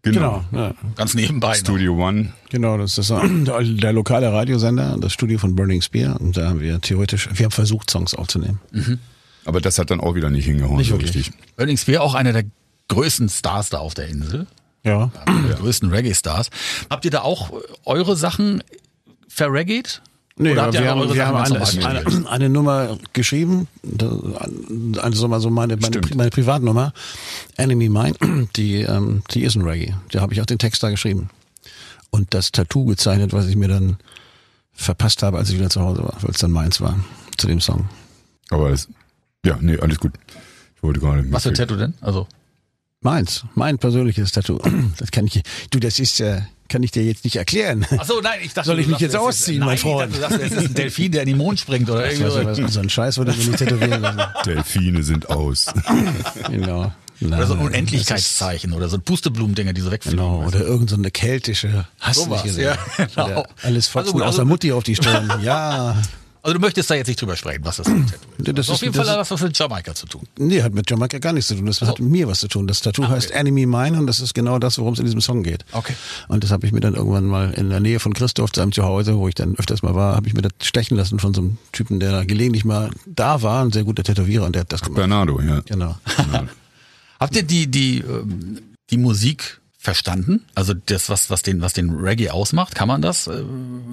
[0.01, 0.43] Genau.
[0.51, 0.73] Ja.
[0.97, 1.51] Ganz nebenbei.
[1.51, 1.55] noch.
[1.55, 2.34] Studio One.
[2.49, 6.19] Genau, das ist äh, der, der lokale Radiosender, das Studio von Burning Spear.
[6.19, 8.60] Und da haben wir theoretisch, wir haben versucht, Songs aufzunehmen.
[9.45, 11.15] Aber das hat dann auch wieder nicht hingehauen, Nicht so wirklich.
[11.15, 11.55] richtig.
[11.55, 12.43] Burning Spear auch einer der
[12.89, 14.47] größten Stars da auf der Insel.
[14.83, 15.11] Ja.
[15.27, 16.49] Der größten Reggae-Stars.
[16.89, 17.51] Habt ihr da auch
[17.85, 18.63] eure Sachen
[19.27, 20.01] verreggaet?
[20.41, 23.67] Nee, Oder habt ihr wir haben, eure wir haben Sachen eine, eine, eine Nummer geschrieben,
[25.01, 26.93] also mal so meine, meine, meine Privatnummer,
[27.57, 29.95] Enemy Mine, die, ähm, die ist ein Reggae.
[30.11, 31.29] Da habe ich auch den Text da geschrieben.
[32.09, 33.97] Und das Tattoo gezeichnet, was ich mir dann
[34.71, 36.97] verpasst habe, als ich wieder zu Hause war, weil es dann meins war,
[37.37, 37.89] zu dem Song.
[38.49, 38.87] Aber es,
[39.45, 40.13] ja, nee, alles gut.
[40.77, 41.29] Ich wollte gerade.
[41.33, 41.95] Was für ein Tattoo denn?
[41.99, 42.27] Also
[43.03, 44.59] Meins, mein persönliches Tattoo.
[44.97, 47.85] Das kann ich, du, das ist, äh, kann ich dir jetzt nicht erklären.
[47.97, 50.13] Ach so, nein, ich dachte, Soll ich mich jetzt ist- ausziehen, nein, mein ich Freund?
[50.13, 52.41] dachte, Du sagst, es ist ein Delfin, der in den Mond springt oder irgendwie Also,
[52.41, 52.45] so.
[52.63, 54.21] was- so ein Scheiß würde ich mir nicht tätowieren lassen.
[54.45, 55.67] Delfine sind aus.
[56.51, 56.91] Genau.
[57.21, 60.19] Oder so ein Nein, Unendlichkeitszeichen oder so ein Pusteblumendinger, die so wegfliegen.
[60.19, 62.63] Genau, oder irgend so eine keltische, hast nicht gesehen?
[62.97, 63.45] ja, genau.
[63.62, 65.29] Alles Also Fotzen gut, also- außer Mutti auf die Stirn.
[65.41, 65.97] Ja.
[66.41, 68.47] Also du möchtest da jetzt nicht drüber sprechen, was das für ein Tattoo ist.
[68.47, 70.21] Das Das auf ist- jeden das Fall ist- hat was mit Jamaika zu tun.
[70.38, 71.65] Nee, hat mit Jamaika gar nichts zu tun.
[71.65, 72.65] Das hat mit mir was zu tun.
[72.65, 75.43] Das Tattoo heißt Enemy Mine und das ist genau das, worum es in diesem Song
[75.43, 75.65] geht.
[75.73, 75.93] Okay.
[76.30, 79.17] Und das habe ich mir dann irgendwann mal in der Nähe von Christoph, seinem Zuhause,
[79.17, 81.58] wo ich dann öfters mal war, habe ich mir das stechen lassen von so einem
[81.73, 84.80] Typen, der da gelegentlich mal da war, ein sehr guter Tätowierer und der hat das
[84.82, 84.95] gemacht.
[84.95, 85.60] Bernardo, ja.
[85.65, 85.97] Genau.
[87.19, 90.45] Habt ihr die, die, ähm, die Musik verstanden?
[90.55, 93.27] Also das, was, was den, was den Reggae ausmacht, kann man das?
[93.27, 93.43] Äh,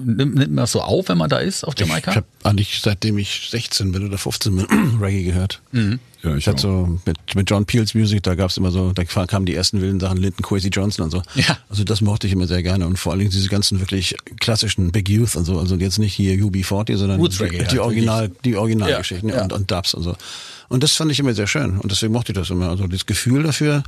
[0.03, 2.11] nimmt, nimmt man das so auf, wenn man da ist auf Jamaika?
[2.11, 4.67] Ich habe eigentlich seitdem ich 16 bin oder 15 bin
[5.01, 5.61] Reggae gehört.
[5.71, 9.05] Ja, ich Ich hatte so mit, mit John Peels Music, da gab's immer so, da
[9.05, 11.21] kamen die ersten wilden Sachen, Linton Quasi Johnson und so.
[11.35, 11.57] Ja.
[11.69, 14.91] Also das mochte ich immer sehr gerne und vor allen Dingen diese ganzen wirklich klassischen
[14.91, 18.31] Big Youth und so, also jetzt nicht hier UB40, sondern Roots die, die halt, Original,
[18.43, 19.43] die Originalgeschichten Ja, ja.
[19.43, 20.17] und, und Dubs und so.
[20.67, 22.67] Und das fand ich immer sehr schön und deswegen mochte ich das immer.
[22.67, 23.83] Also das Gefühl dafür,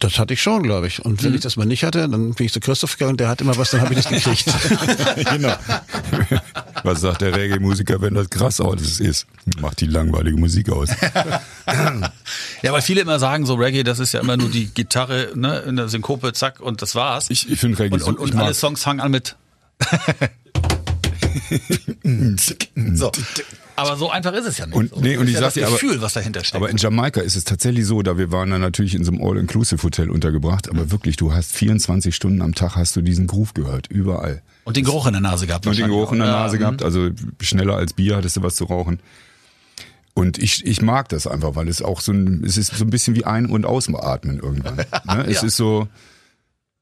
[0.00, 1.04] das hatte ich schon, glaube ich.
[1.04, 1.36] Und wenn Mhm.
[1.36, 3.70] ich das mal nicht hatte, dann bin ich zu Christoph gegangen, der hat immer was,
[3.70, 4.44] dann habe ich das gekriegt.
[5.30, 5.54] genau.
[6.82, 9.26] Was sagt der Reggae-Musiker, wenn das krass aus ist?
[9.60, 10.88] Macht die langweilige Musik aus.
[12.62, 15.58] Ja, weil viele immer sagen, so Reggae, das ist ja immer nur die Gitarre, ne,
[15.60, 17.30] in der Synkope, zack, und das war's.
[17.30, 19.36] Ich, ich finde Reggae und und, ich und alle mag, Songs fangen an mit.
[22.94, 23.12] so.
[23.76, 24.74] Aber so einfach ist es ja nicht.
[24.74, 26.56] Und- nee, und ich ja sag das dir aber- Gefühl, was dahinter steckt.
[26.56, 29.22] aber in Jamaika ist es tatsächlich so, da wir waren dann natürlich in so einem
[29.22, 33.86] All-Inclusive-Hotel untergebracht, aber wirklich, du hast 24 Stunden am Tag hast du diesen Groove gehört,
[33.88, 34.42] überall.
[34.64, 35.66] und den Geruch in der Nase gehabt.
[35.66, 36.32] Und den Geruch in der auch.
[36.32, 36.60] Ja, Nase mhm.
[36.60, 37.10] gehabt, also
[37.40, 38.98] schneller als Bier hattest du was zu rauchen.
[40.14, 42.90] Und ich, ich mag das einfach, weil es auch so ein, es ist so ein
[42.90, 44.76] bisschen wie ein- und ausatmen irgendwann.
[45.04, 45.26] Ne?
[45.26, 45.46] Es Ja.
[45.48, 45.88] ist so,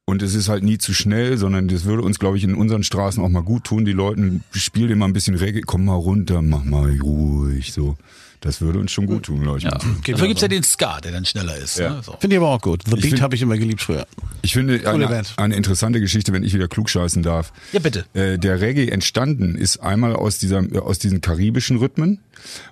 [0.07, 2.83] und es ist halt nie zu schnell, sondern das würde uns, glaube ich, in unseren
[2.83, 3.85] Straßen auch mal gut tun.
[3.85, 7.97] Die Leuten, spiel dir mal ein bisschen Reggae, komm mal runter, mach mal ruhig, so.
[8.45, 9.65] Das würde uns schon gut tun, glaube ich.
[9.65, 9.71] Ja.
[9.71, 11.79] Dafür gibt's ja den Ska, der dann schneller ist.
[11.79, 11.95] Ja.
[11.95, 12.03] Ne?
[12.03, 12.15] So.
[12.21, 12.83] Finde ich aber auch gut.
[12.87, 14.07] The Beat habe ich immer geliebt früher.
[14.43, 17.55] Ich finde eine, eine interessante Geschichte, wenn ich wieder klugscheißen darf.
[17.73, 18.05] Ja, bitte.
[18.13, 22.21] Äh, der Reggae entstanden ist einmal aus dieser äh, aus diesen karibischen Rhythmen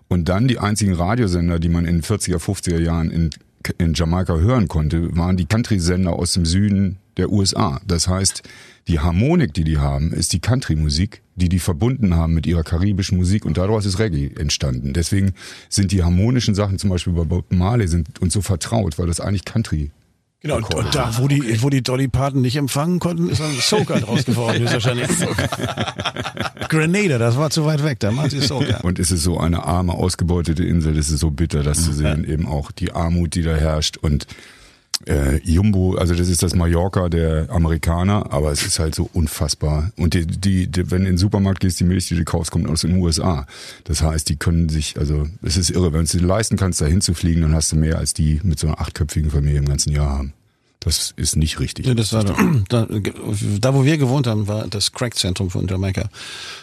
[0.08, 3.30] und dann die einzigen Radiosender, die man in den 40er, 50er Jahren in
[3.78, 7.80] in Jamaika hören konnte, waren die Country-Sender aus dem Süden der USA.
[7.86, 8.42] Das heißt,
[8.88, 13.18] die Harmonik, die die haben, ist die Country-Musik, die die verbunden haben mit ihrer karibischen
[13.18, 14.92] Musik und daraus ist Reggae entstanden.
[14.92, 15.34] Deswegen
[15.68, 19.20] sind die harmonischen Sachen zum Beispiel bei Bob Marley sind uns so vertraut, weil das
[19.20, 19.90] eigentlich Country
[20.42, 23.52] Genau, und, und da, wo die, wo die Dolly Parton nicht empfangen konnten, ist dann
[23.52, 25.08] Soca draus geworden, höchstwahrscheinlich.
[26.68, 28.78] Grenada, das war zu weit weg, da machen sie Soca.
[28.82, 32.24] Und es ist so eine arme, ausgebeutete Insel, es ist so bitter, das zu sehen,
[32.28, 34.26] eben auch die Armut, die da herrscht und
[35.06, 39.90] äh, Jumbo, also das ist das Mallorca der Amerikaner, aber es ist halt so unfassbar.
[39.96, 42.50] Und die, die, die, wenn du in den Supermarkt gehst, die Milch, die du kaufst,
[42.50, 43.46] kommt aus den USA.
[43.84, 46.80] Das heißt, die können sich, also es ist irre, wenn du es dir leisten kannst,
[46.80, 49.92] da hinzufliegen, dann hast du mehr als die mit so einer achtköpfigen Familie im ganzen
[49.92, 50.32] Jahr haben.
[50.84, 51.86] Das ist nicht richtig.
[51.86, 52.24] Ja, das war
[52.68, 52.86] da,
[53.60, 56.08] da, wo wir gewohnt haben, war das Crack-Zentrum von Jamaika.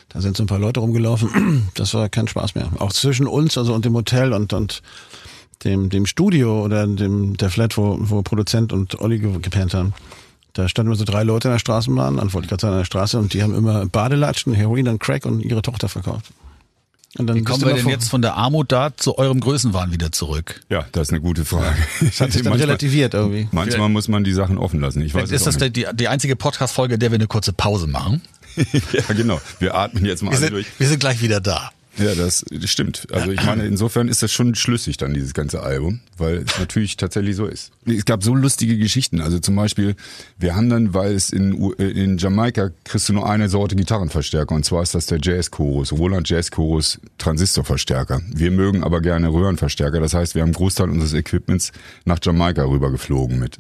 [0.09, 1.69] Da sind so ein paar Leute rumgelaufen.
[1.75, 2.69] Das war kein Spaß mehr.
[2.79, 4.81] Auch zwischen uns, also und dem Hotel und, und
[5.63, 9.93] dem, dem Studio oder dem, der Flat, wo, wo Produzent und Olli ge- gepennt haben.
[10.53, 12.79] Da standen immer so drei Leute in der Straßenbahn, an wollte ich gerade sagen, an
[12.79, 16.31] der Straße, und die haben immer Badelatschen, Heroin und Crack und ihre Tochter verkauft.
[17.17, 19.91] Und dann Wie kommen wir denn vor- jetzt von der Armut da zu eurem Größenwahn
[19.91, 20.61] wieder zurück?
[20.69, 21.75] Ja, das ist eine gute Frage.
[22.01, 23.47] Das hat sich dann relativiert irgendwie.
[23.51, 25.01] manchmal muss man die Sachen offen lassen.
[25.01, 25.75] Ich weiß ist das nicht.
[25.75, 28.21] die, die einzige Podcast-Folge, in der wir eine kurze Pause machen.
[28.91, 29.39] Ja, genau.
[29.59, 30.67] Wir atmen jetzt mal Wir alle sind, durch.
[30.79, 31.71] wir sind gleich wieder da.
[31.99, 33.07] Ja, das, stimmt.
[33.11, 36.97] Also ich meine, insofern ist das schon schlüssig dann, dieses ganze Album, weil es natürlich
[36.97, 37.71] tatsächlich so ist.
[37.85, 39.21] Es gab so lustige Geschichten.
[39.21, 39.95] Also zum Beispiel,
[40.37, 43.75] wir haben dann, weil es in, U- äh, in Jamaika kriegst du nur eine Sorte
[43.75, 48.21] Gitarrenverstärker und zwar ist das der Jazz Chorus, Roland Jazz Chorus Transistorverstärker.
[48.33, 49.99] Wir mögen aber gerne Röhrenverstärker.
[49.99, 51.71] Das heißt, wir haben einen Großteil unseres Equipments
[52.05, 53.57] nach Jamaika rübergeflogen mit.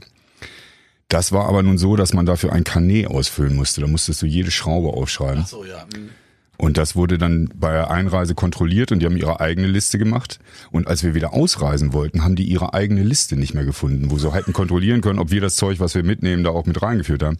[1.07, 3.81] Das war aber nun so, dass man dafür ein Kanet ausfüllen musste.
[3.81, 5.43] Da musstest du jede Schraube aufschreiben.
[5.45, 5.85] So, ja.
[6.59, 10.39] Und das wurde dann bei der Einreise kontrolliert und die haben ihre eigene Liste gemacht.
[10.71, 14.17] Und als wir wieder ausreisen wollten, haben die ihre eigene Liste nicht mehr gefunden, wo
[14.17, 17.23] sie hätten kontrollieren können, ob wir das Zeug, was wir mitnehmen, da auch mit reingeführt
[17.23, 17.37] haben.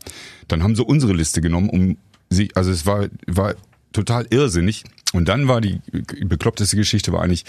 [0.47, 1.97] Dann haben sie unsere Liste genommen, um
[2.29, 3.55] sie, also es war, war
[3.91, 4.85] total irrsinnig.
[5.11, 5.81] Und dann war die
[6.23, 7.43] bekloppteste Geschichte war eigentlich,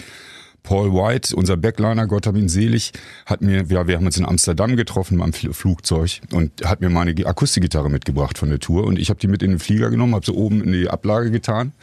[0.63, 2.91] Paul White, unser Backliner, Gott hab ihn selig,
[3.25, 7.13] hat mir, ja, wir haben uns in Amsterdam getroffen beim Flugzeug und hat mir meine
[7.25, 10.25] Akustikgitarre mitgebracht von der Tour und ich habe die mit in den Flieger genommen, habe
[10.25, 11.73] sie oben in die Ablage getan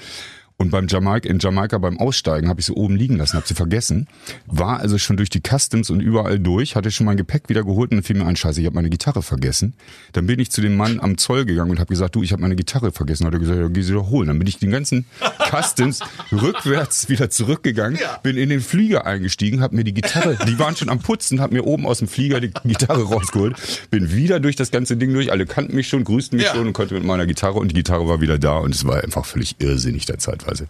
[0.60, 3.54] und beim Jamaika, in Jamaika beim Aussteigen habe ich sie oben liegen lassen, habe sie
[3.54, 4.08] vergessen.
[4.46, 7.92] War also schon durch die Customs und überall durch, hatte schon mein Gepäck wieder geholt
[7.92, 9.74] und dann fiel mir ein, scheiße, ich habe meine Gitarre vergessen.
[10.14, 12.42] Dann bin ich zu dem Mann am Zoll gegangen und habe gesagt, du, ich habe
[12.42, 13.24] meine Gitarre vergessen.
[13.24, 14.26] Hat er gesagt, ja, geh sie doch holen.
[14.26, 15.06] Dann bin ich den ganzen
[15.48, 16.00] Customs
[16.32, 18.18] rückwärts wieder zurückgegangen, ja.
[18.24, 21.54] bin in den Flieger eingestiegen, habe mir die Gitarre, die waren schon am Putzen, habe
[21.54, 23.56] mir oben aus dem Flieger die Gitarre rausgeholt,
[23.92, 26.54] bin wieder durch das ganze Ding durch, alle kannten mich schon, grüßten mich ja.
[26.54, 29.04] schon und konnte mit meiner Gitarre und die Gitarre war wieder da und es war
[29.04, 30.66] einfach völlig irrsinnig der Zeit Sichtweise.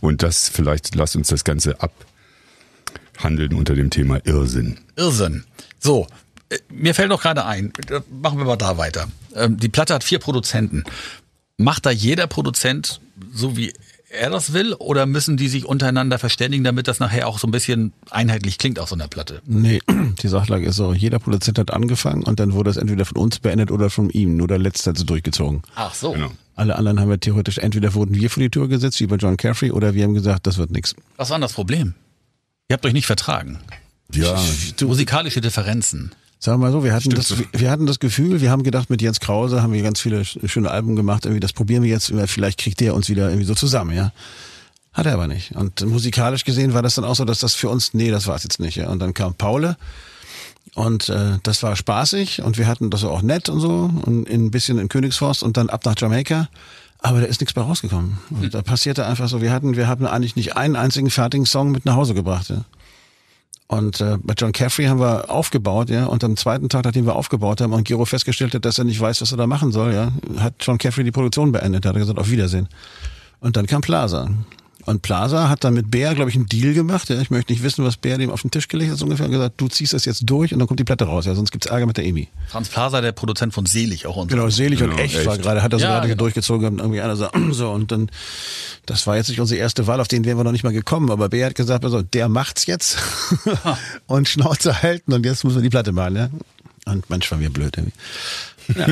[0.00, 4.78] Und das vielleicht, lasst uns das Ganze abhandeln unter dem Thema Irrsinn.
[4.96, 5.44] Irrsinn.
[5.78, 6.06] So,
[6.50, 7.72] äh, mir fällt doch gerade ein,
[8.10, 9.08] machen wir mal da weiter.
[9.34, 10.84] Ähm, die Platte hat vier Produzenten.
[11.56, 13.00] Macht da jeder Produzent
[13.32, 13.72] so wie
[14.10, 17.50] er das will oder müssen die sich untereinander verständigen, damit das nachher auch so ein
[17.50, 19.42] bisschen einheitlich klingt auf so einer Platte?
[19.44, 19.80] Nee,
[20.22, 23.40] die Sachlage ist so, jeder Produzent hat angefangen und dann wurde es entweder von uns
[23.40, 25.62] beendet oder von ihm, nur der letzte hat es durchgezogen.
[25.74, 26.12] Ach so.
[26.12, 26.30] Genau.
[26.56, 29.36] Alle anderen haben wir theoretisch, entweder wurden wir vor die Tür gesetzt, wie bei John
[29.36, 30.94] Caffrey, oder wir haben gesagt, das wird nichts.
[31.16, 31.94] Was war denn das Problem?
[32.68, 33.58] Ihr habt euch nicht vertragen.
[34.12, 34.40] Ja.
[34.82, 36.12] Musikalische Differenzen.
[36.38, 39.00] Sagen wir mal so, wir hatten, das, wir hatten das Gefühl, wir haben gedacht, mit
[39.00, 42.60] Jens Krause haben wir ganz viele schöne Alben gemacht, irgendwie das probieren wir jetzt, vielleicht
[42.60, 44.12] kriegt der uns wieder irgendwie so zusammen, ja.
[44.92, 45.56] Hat er aber nicht.
[45.56, 48.36] Und musikalisch gesehen war das dann auch so, dass das für uns, nee, das war
[48.36, 48.76] es jetzt nicht.
[48.76, 48.90] Ja.
[48.90, 49.76] Und dann kam Paule
[50.74, 54.50] und äh, das war spaßig und wir hatten das auch nett und so und ein
[54.50, 56.48] bisschen in Königsforst und dann ab nach Jamaika.
[56.98, 58.16] Aber da ist nichts bei rausgekommen.
[58.30, 61.70] Und da passierte einfach so, wir hatten, wir haben eigentlich nicht einen einzigen fertigen Song
[61.70, 62.48] mit nach Hause gebracht.
[62.48, 62.64] Ja.
[63.66, 67.14] Und äh, bei John Caffrey haben wir aufgebaut, ja, und am zweiten Tag, nachdem wir
[67.14, 69.92] aufgebaut haben und Giro festgestellt hat, dass er nicht weiß, was er da machen soll,
[69.92, 72.68] ja, hat John Caffrey die Produktion beendet, hat er gesagt, auf Wiedersehen.
[73.40, 74.30] Und dann kam Plaza.
[74.86, 77.08] Und Plaza hat dann mit Bär, glaube ich, einen Deal gemacht.
[77.08, 77.20] Ja.
[77.20, 79.32] Ich möchte nicht wissen, was Bär dem auf den Tisch gelegt hat, so ungefähr, und
[79.32, 81.24] gesagt, du ziehst das jetzt durch und dann kommt die Platte raus.
[81.24, 82.28] Ja, sonst gibt's Ärger mit der Emi.
[82.48, 84.16] Franz Plaza, der Produzent von Selig auch.
[84.16, 86.18] Und genau, Selig genau, und echt, echt, war gerade, hat er so ja, gerade genau.
[86.18, 88.10] durchgezogen und irgendwie einer so, so und dann,
[88.86, 91.10] das war jetzt nicht unsere erste Wahl, auf den wären wir noch nicht mal gekommen,
[91.10, 92.98] aber Bär hat gesagt, also, der macht's jetzt
[94.06, 96.28] und Schnauze halten und jetzt müssen wir die Platte machen, ja.
[96.86, 98.78] Und manchmal wir blöd irgendwie.
[98.78, 98.86] Ja.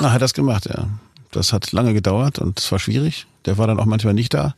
[0.00, 0.88] Na, hat das gemacht, ja.
[1.30, 3.26] Das hat lange gedauert und es war schwierig.
[3.46, 4.54] Der war dann auch manchmal nicht da.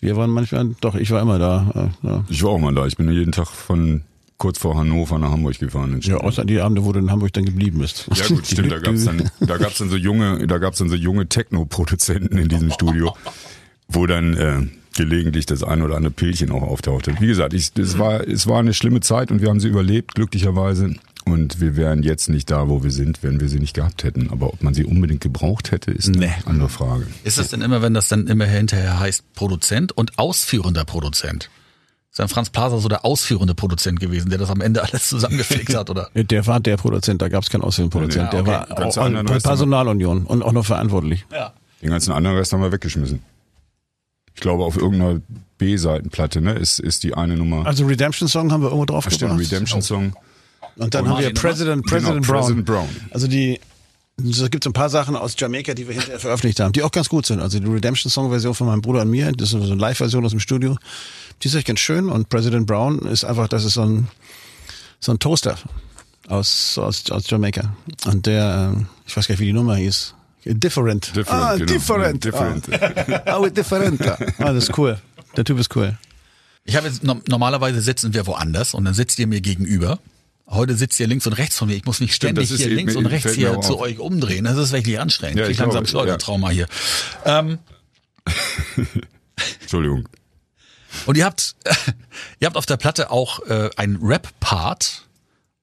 [0.00, 1.90] Wir waren manchmal, doch, ich war immer da.
[2.02, 2.24] Ja.
[2.28, 2.86] Ich war auch mal da.
[2.86, 4.02] Ich bin jeden Tag von
[4.38, 5.98] kurz vor Hannover nach Hamburg gefahren.
[6.02, 8.06] Ja, außer die Abende, wo du in Hamburg dann geblieben bist.
[8.14, 8.70] Ja gut, stimmt.
[8.70, 12.48] Da gab's dann, da gab's dann so junge, da gab's dann so junge Techno-Produzenten in
[12.48, 13.16] diesem Studio,
[13.88, 17.14] wo dann äh, gelegentlich das ein oder andere Pilchen auch auftauchte.
[17.18, 20.14] Wie gesagt, ich, es war, es war eine schlimme Zeit und wir haben sie überlebt,
[20.14, 20.94] glücklicherweise.
[21.28, 24.30] Und wir wären jetzt nicht da, wo wir sind, wenn wir sie nicht gehabt hätten.
[24.30, 26.26] Aber ob man sie unbedingt gebraucht hätte, ist nee.
[26.26, 27.08] eine andere Frage.
[27.24, 31.50] Ist das denn immer, wenn das dann immer hinterher heißt Produzent und ausführender Produzent?
[32.12, 35.74] Ist dann Franz Plaza so der ausführende Produzent gewesen, der das am Ende alles zusammengeflickt
[35.74, 36.08] hat, oder?
[36.14, 38.32] Der war der Produzent, da gab es keinen ausführenden Produzent.
[38.32, 38.64] Ja, okay.
[38.68, 41.26] Der war auch Personalunion und auch noch verantwortlich.
[41.32, 41.52] Ja.
[41.82, 43.20] Den ganzen anderen Rest haben wir weggeschmissen.
[44.32, 45.20] Ich glaube, auf irgendeiner
[45.58, 47.66] B-Seitenplatte, ne, ist, ist die eine Nummer.
[47.66, 49.16] Also Redemption Song haben wir irgendwo drauf gebracht.
[49.16, 50.12] Stimmt, Redemption Song.
[50.78, 50.84] Oh.
[50.84, 52.40] Und dann haben wir President, President, genau, Brown.
[52.40, 52.88] President Brown.
[53.10, 53.60] Also die,
[54.18, 56.90] es gibt so ein paar Sachen aus Jamaika, die wir hinterher veröffentlicht haben, die auch
[56.90, 57.40] ganz gut sind.
[57.40, 60.24] Also die Redemption Song Version von meinem Bruder und mir, das ist so eine Live-Version
[60.24, 60.76] aus dem Studio.
[61.42, 64.08] Die ist echt ganz schön und President Brown ist einfach, das ist so ein,
[65.00, 65.58] so ein Toaster
[66.28, 67.74] aus, aus, aus Jamaika.
[68.06, 70.14] Und der, äh, ich weiß gar nicht, wie die Nummer hieß.
[70.44, 71.08] Different.
[71.16, 71.72] different ah, genau.
[71.72, 72.24] different.
[72.24, 72.64] different.
[73.26, 74.00] Ah, oh, different.
[74.38, 74.98] Ah, das ist cool.
[75.36, 75.98] Der Typ ist cool.
[76.64, 79.98] Ich habe jetzt normalerweise sitzen wir woanders und dann sitzt ihr mir gegenüber
[80.48, 81.74] Heute sitzt ihr links und rechts von mir.
[81.74, 84.44] Ich muss mich ständig Stimmt, hier links und rechts hier zu euch umdrehen.
[84.44, 85.40] Das ist wirklich anstrengend.
[85.40, 86.66] Ja, ich langsam Schleudertrauma ja.
[86.66, 86.66] hier.
[87.24, 87.58] Ähm,
[89.60, 90.08] Entschuldigung.
[91.06, 91.56] Und ihr habt,
[92.40, 95.05] ihr habt auf der Platte auch äh, einen Rap-Part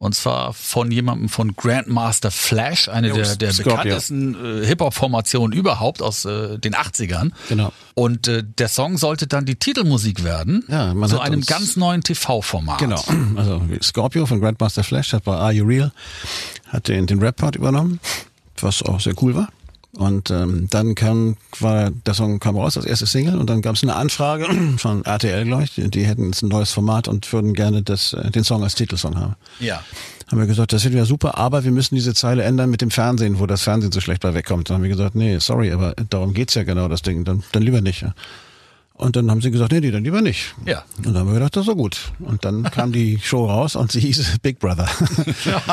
[0.04, 6.02] und zwar von jemandem von Grandmaster Flash, eine jo, der, der bekanntesten äh, Hip-Hop-Formationen überhaupt
[6.02, 7.32] aus äh, den 80ern.
[7.48, 7.72] Genau.
[7.94, 12.04] Und äh, der Song sollte dann die Titelmusik werden ja, man zu einem ganz neuen
[12.04, 12.80] TV-Format.
[12.80, 13.02] Genau.
[13.38, 15.94] Also Scorpio von Grandmaster Flash hat bei Are You Real
[16.68, 18.02] hat den, den Rap-Part übernommen,
[18.60, 19.48] was auch sehr cool war.
[19.95, 23.75] Und ähm, dann kam, war der Song kam raus als erste Single und dann gab
[23.75, 27.53] es eine Anfrage von RTL, glaube ich, die, hätten jetzt ein neues Format und würden
[27.53, 29.36] gerne das, äh, den Song als Titelsong haben.
[29.60, 29.84] Ja.
[30.32, 32.89] Haben wir gesagt, das finden wir super, aber wir müssen diese Zeile ändern mit dem
[32.89, 34.69] Fernsehen, wo das Fernsehen so schlecht bei wegkommt.
[34.69, 37.62] Dann haben wir gesagt, nee, sorry, aber darum geht's ja genau, das Ding, dann, dann
[37.62, 38.01] lieber nicht.
[38.01, 38.15] Ja.
[38.95, 40.56] Und dann haben sie gesagt, nee, nee, dann lieber nicht.
[40.65, 40.84] Ja.
[40.97, 42.12] Und dann haben wir gedacht, das ist so gut.
[42.19, 44.88] Und dann kam die Show raus und sie hieß Big Brother.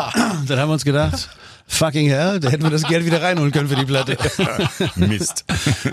[0.47, 1.29] dann haben wir uns gedacht,
[1.71, 4.19] fucking hell, da hätten wir das Geld wieder reinholen können für die Platte.
[4.97, 5.45] Mist.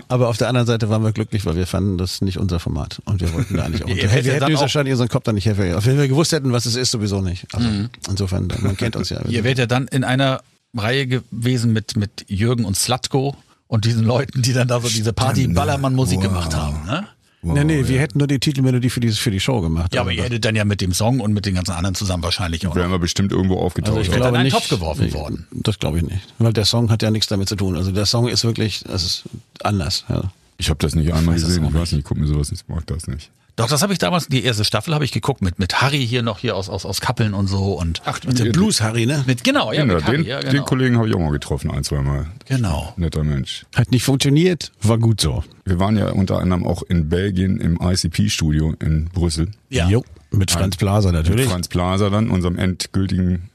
[0.10, 3.00] Aber auf der anderen Seite waren wir glücklich, weil wir fanden das nicht unser Format.
[3.06, 3.88] Und wir wollten da eigentlich auch.
[3.88, 5.74] Wir hätten uns wahrscheinlich unseren Kopf da nicht helfen.
[5.86, 7.46] Wenn wir gewusst hätten, was es ist, sowieso nicht.
[7.54, 7.70] Also
[8.10, 9.22] insofern, man kennt uns ja.
[9.28, 10.42] Ihr wärt ja dann in einer
[10.76, 13.36] Reihe gewesen mit, mit Jürgen und Slatko
[13.68, 16.24] und diesen Leuten, die dann da so diese Party-Ballermann-Musik Wow.
[16.24, 16.86] gemacht haben.
[16.86, 17.08] Ne?
[17.42, 19.94] Nee, nee, wir hätten nur die Titelmelodie für die, für die Show gemacht.
[19.94, 22.24] Ja, aber ihr hättet dann ja mit dem Song und mit den ganzen anderen zusammen
[22.24, 22.76] wahrscheinlich auch.
[22.76, 23.98] Wären wir bestimmt irgendwo aufgetaucht.
[23.98, 25.48] Also ich wäre glaube dann in einen nicht, Topf geworfen worden.
[25.52, 26.34] Das glaube ich nicht.
[26.40, 27.76] Weil der Song hat ja nichts damit zu tun.
[27.76, 29.24] Also der Song ist wirklich, das ist
[29.62, 30.06] anders.
[30.10, 30.32] Ja.
[30.58, 31.66] ich habe das nicht einmal gesehen.
[31.66, 33.30] Ich weiß nicht, ich gucke mir sowas nicht, ich mag das nicht.
[33.58, 36.22] Doch, das habe ich damals, die erste Staffel habe ich geguckt mit, mit Harry hier
[36.22, 39.24] noch hier aus, aus, aus Kappeln und so und Mit dem Blues Harry, ne?
[39.26, 40.64] mit, genau, ja, Ja, mit Harry, den, ja, den genau.
[40.66, 42.28] Kollegen habe ich auch mal getroffen, ein, zwei Mal.
[42.46, 42.94] genau.
[42.98, 43.66] Netter Mensch.
[43.76, 45.44] Hat nicht funktioniert, war gut so.
[45.66, 49.50] Wir waren ja unter anderem auch in Belgien im ICP-Studio in Brüssel.
[49.70, 49.90] Ja.
[49.90, 51.48] Jo, mit Franz Plaza Mit natürlich.
[51.48, 53.50] Franz Plaza dann, unserem endgültigen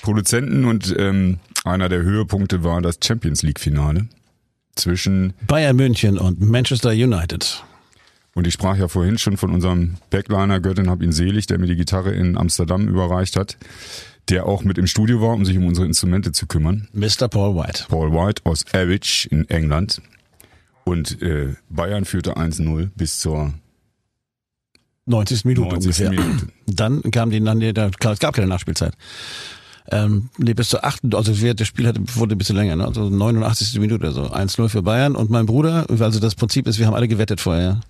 [0.00, 0.64] Produzenten.
[0.64, 4.06] Und ähm, einer der Höhepunkte war das Champions League-Finale
[4.76, 7.64] zwischen, Bayern München und Manchester United.
[8.38, 11.66] Und ich sprach ja vorhin schon von unserem Backliner, Göttin hab ihn selig, der mir
[11.66, 13.56] die Gitarre in Amsterdam überreicht hat,
[14.28, 16.86] der auch mit im Studio war, um sich um unsere Instrumente zu kümmern.
[16.92, 17.26] Mr.
[17.28, 17.86] Paul White.
[17.88, 20.00] Paul White aus Average in England.
[20.84, 23.54] Und äh, Bayern führte 1-0 bis zur
[25.06, 25.44] 90.
[25.44, 25.86] Minute 90.
[25.86, 26.10] ungefähr.
[26.10, 26.46] Minute.
[26.68, 28.94] Dann kam die, dann, da, es gab keine Nachspielzeit.
[29.90, 31.12] Ähm, nee, bis zur 8.
[31.12, 32.86] Also das Spiel hatte, wurde ein bisschen länger, ne?
[32.86, 33.80] also 89.
[33.80, 34.26] Minute oder so.
[34.26, 37.80] 1-0 für Bayern und mein Bruder, also das Prinzip ist, wir haben alle gewettet vorher.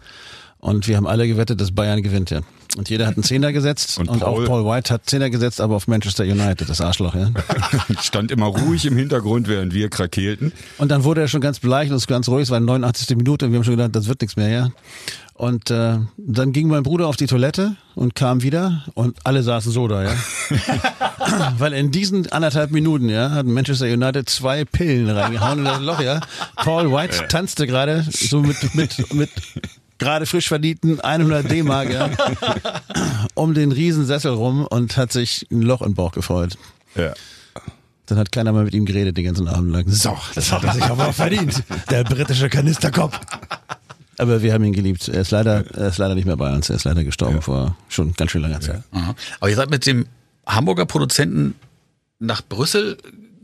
[0.61, 2.41] Und wir haben alle gewettet, dass Bayern gewinnt, ja.
[2.77, 5.61] Und jeder hat einen Zehner gesetzt und, Und auch Paul- Paul White hat Zehner gesetzt,
[5.61, 7.31] aber auf Manchester United, das Arschloch, ja.
[8.03, 10.53] stand immer ruhig im Hintergrund, während wir krakelten.
[10.77, 13.17] Und dann wurde er schon ganz bleich und es ganz ruhig, es war die 89.
[13.17, 14.71] Minute und wir haben schon gedacht, das wird nichts mehr, ja.
[15.35, 19.71] Und äh, dann ging mein Bruder auf die Toilette und kam wieder und alle saßen
[19.71, 20.11] so da, ja.
[21.59, 26.01] Weil in diesen anderthalb Minuten, ja, hat Manchester United zwei Pillen reingehauen in das Loch,
[26.01, 26.21] ja.
[26.57, 29.31] Paul White tanzte gerade so mit, mit, mit
[29.99, 32.11] gerade frisch verdienten 100 D-Mark, ja,
[33.35, 36.57] um den Riesensessel rum und hat sich ein Loch im Bauch gefreut.
[36.95, 37.13] Ja.
[38.07, 39.85] Dann hat keiner mal mit ihm geredet den ganzen Abend lang.
[39.89, 41.63] So, das hat er sich aber auch verdient.
[41.91, 43.19] Der britische Kanisterkopf.
[44.17, 45.09] Aber wir haben ihn geliebt.
[45.09, 46.71] Er ist leider, er ist leider nicht mehr bei uns.
[46.71, 48.83] Er ist leider gestorben vor schon ganz schön langer Zeit.
[48.93, 49.15] Aha.
[49.41, 50.07] Aber ihr seid mit dem
[50.47, 51.55] Hamburger Produzenten
[52.19, 52.97] nach Brüssel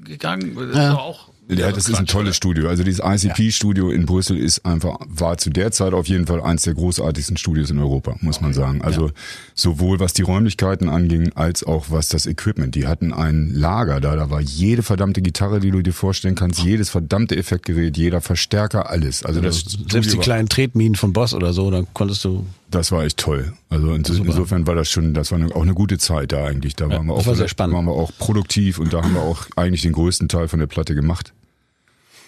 [0.03, 0.57] gegangen?
[0.57, 0.95] Das Ja.
[0.95, 2.69] auch Ja, das ist ein tolles Studio.
[2.69, 6.63] Also dieses ICP-Studio in Brüssel ist einfach, war zu der Zeit auf jeden Fall eins
[6.63, 8.81] der großartigsten Studios in Europa, muss man sagen.
[8.83, 9.11] Also
[9.55, 12.75] sowohl was die Räumlichkeiten anging, als auch was das Equipment.
[12.75, 16.63] Die hatten ein Lager da, da war jede verdammte Gitarre, die du dir vorstellen kannst,
[16.63, 19.25] jedes verdammte Effektgerät, jeder Verstärker, alles.
[19.25, 22.47] Also das Selbst die Studio kleinen Tretminen von Boss oder so, da konntest du.
[22.75, 23.53] Das war echt toll.
[23.71, 26.75] Also ins- insofern war das schon, das war eine, auch eine gute Zeit da eigentlich.
[26.75, 27.77] Da waren wir das auch, war sehr spannend.
[27.77, 30.67] waren wir auch produktiv und da haben wir auch eigentlich den größten Teil von der
[30.67, 31.33] Platte gemacht.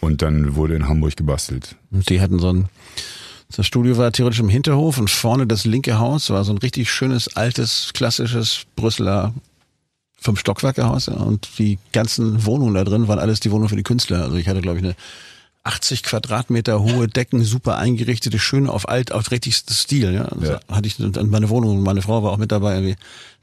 [0.01, 1.75] Und dann wurde in Hamburg gebastelt.
[1.91, 2.69] Und die hatten so ein.
[3.57, 6.91] Das Studio war theoretisch im Hinterhof und vorne das linke Haus war so ein richtig
[6.91, 9.35] schönes, altes, klassisches Brüsseler
[10.21, 11.07] Fünf-Stockwerke-Haus.
[11.07, 11.15] Ja.
[11.15, 14.25] Und die ganzen Wohnungen da drin waren alles die Wohnungen für die Künstler.
[14.25, 14.97] Also ich hatte, glaube ich, eine
[15.67, 20.15] 80 Quadratmeter hohe Decken, super eingerichtete, schön auf alt, auf richtigstes Stil.
[20.15, 20.27] Ja.
[20.27, 20.61] Also Ja.
[20.71, 22.75] Hatte ich und meine Wohnung, meine Frau war auch mit dabei.
[22.75, 22.97] Irgendwie.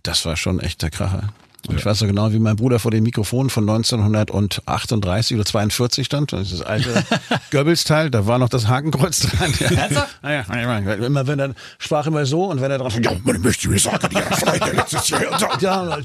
[0.04, 1.30] Das war schon echt der Kracher.
[1.68, 6.06] Und ich weiß so genau, wie mein Bruder vor dem Mikrofon von 1938 oder 42
[6.06, 6.34] stand.
[6.34, 7.06] Das ist das alte
[7.52, 9.54] Goebbels-Teil, da war noch das Hakenkreuz dran.
[9.60, 13.42] Ja, ja, ja, immer wenn er sprach immer so und wenn er drauf, ja, man
[13.42, 15.22] möchte mir sagen, Freunde letztes Jahr.
[15.32, 15.62] und.
[15.62, 15.98] Ja,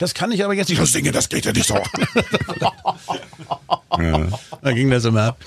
[0.00, 1.78] das kann ich aber jetzt nicht so singen, das geht ja nicht so.
[4.62, 5.38] Da ging das immer ab.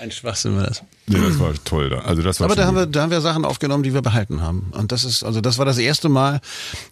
[0.00, 0.82] Ein Schwachsinn war das.
[1.06, 2.00] Nee, das war toll da.
[2.00, 4.40] Also das war Aber da haben, wir, da haben wir Sachen aufgenommen, die wir behalten
[4.42, 4.70] haben.
[4.72, 6.40] Und das ist, also das war das erste Mal,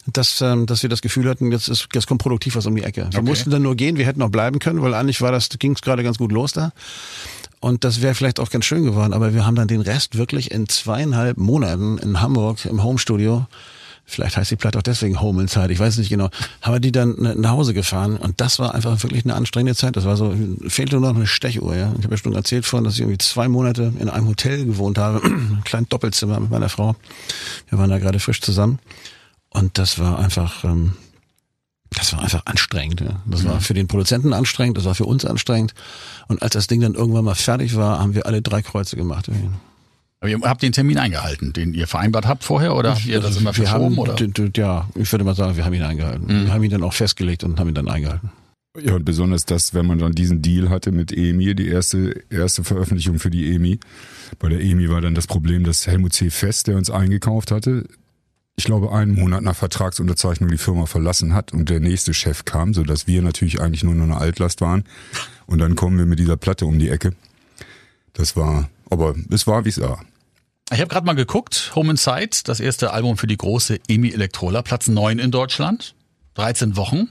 [0.07, 2.83] dass, ähm, dass wir das Gefühl hatten, jetzt, ist, jetzt kommt produktiv was um die
[2.83, 3.09] Ecke.
[3.13, 5.73] Wir mussten dann nur gehen, wir hätten auch bleiben können, weil eigentlich war das, ging
[5.73, 6.73] es gerade ganz gut los da.
[7.61, 10.51] Und das wäre vielleicht auch ganz schön geworden, aber wir haben dann den Rest wirklich
[10.51, 13.47] in zweieinhalb Monaten in Hamburg im Homestudio,
[14.07, 16.31] vielleicht heißt die Platte auch deswegen Home Inside, ich weiß nicht genau,
[16.63, 19.97] haben wir die dann nach Hause gefahren und das war einfach wirklich eine anstrengende Zeit.
[19.97, 20.35] Das war so,
[20.69, 21.93] fehlte nur noch eine Stechuhr, ja.
[21.99, 24.97] Ich habe ja schon erzählt vorhin, dass ich irgendwie zwei Monate in einem Hotel gewohnt
[24.97, 26.95] habe, ein kleines Doppelzimmer mit meiner Frau.
[27.69, 28.79] Wir waren da gerade frisch zusammen
[29.51, 30.93] und das war einfach, ähm,
[31.91, 33.01] das war einfach anstrengend.
[33.01, 33.21] Ja.
[33.27, 35.75] Das war für den Produzenten anstrengend, das war für uns anstrengend.
[36.29, 39.29] Und als das Ding dann irgendwann mal fertig war, haben wir alle drei Kreuze gemacht.
[40.27, 43.37] Aber ihr habt den Termin eingehalten, den ihr vereinbart habt vorher oder habt ihr das
[43.37, 43.97] immer wir verschoben?
[43.97, 44.17] haben, oder?
[44.57, 46.29] Ja, ich würde mal sagen, wir haben ihn eingehalten.
[46.29, 48.31] Wir haben ihn dann auch festgelegt und haben ihn dann eingehalten.
[48.83, 52.65] Ja, und besonders das, wenn man dann diesen Deal hatte mit EMI, die erste, erste
[52.65, 53.79] Veröffentlichung für die EMI.
[54.39, 56.31] Bei der EMI war dann das Problem, dass Helmut C.
[56.31, 57.85] Fest, der uns eingekauft hatte,
[58.57, 62.75] ich glaube, einen Monat nach Vertragsunterzeichnung die Firma verlassen hat und der nächste Chef kam,
[62.75, 64.85] so dass wir natürlich eigentlich nur noch eine Altlast waren.
[65.47, 67.13] Und dann kommen wir mit dieser Platte um die Ecke.
[68.15, 70.03] Das war, aber es war, wie es war.
[70.73, 74.63] Ich habe gerade mal geguckt, Home Inside, das erste Album für die große EMI Elektrola,
[74.63, 75.95] Platz 9 in Deutschland,
[76.35, 77.09] 13 Wochen.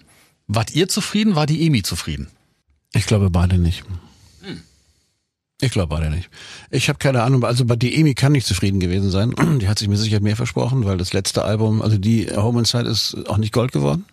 [0.47, 2.27] Wart ihr zufrieden, war die EMI zufrieden?
[2.93, 3.85] Ich glaube beide nicht.
[4.41, 4.61] Hm.
[5.61, 6.29] Ich glaube beide nicht.
[6.69, 9.33] Ich habe keine Ahnung, also bei die EMI kann nicht zufrieden gewesen sein.
[9.61, 12.89] Die hat sich mir sicher mehr versprochen, weil das letzte Album, also die Home Inside
[12.89, 14.03] ist auch nicht Gold geworden.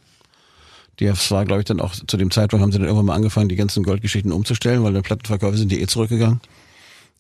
[1.01, 3.49] Die war, glaube ich, dann auch zu dem Zeitpunkt haben sie dann irgendwann mal angefangen,
[3.49, 6.41] die ganzen Goldgeschichten umzustellen, weil die Plattenverkäufe sind die eh zurückgegangen.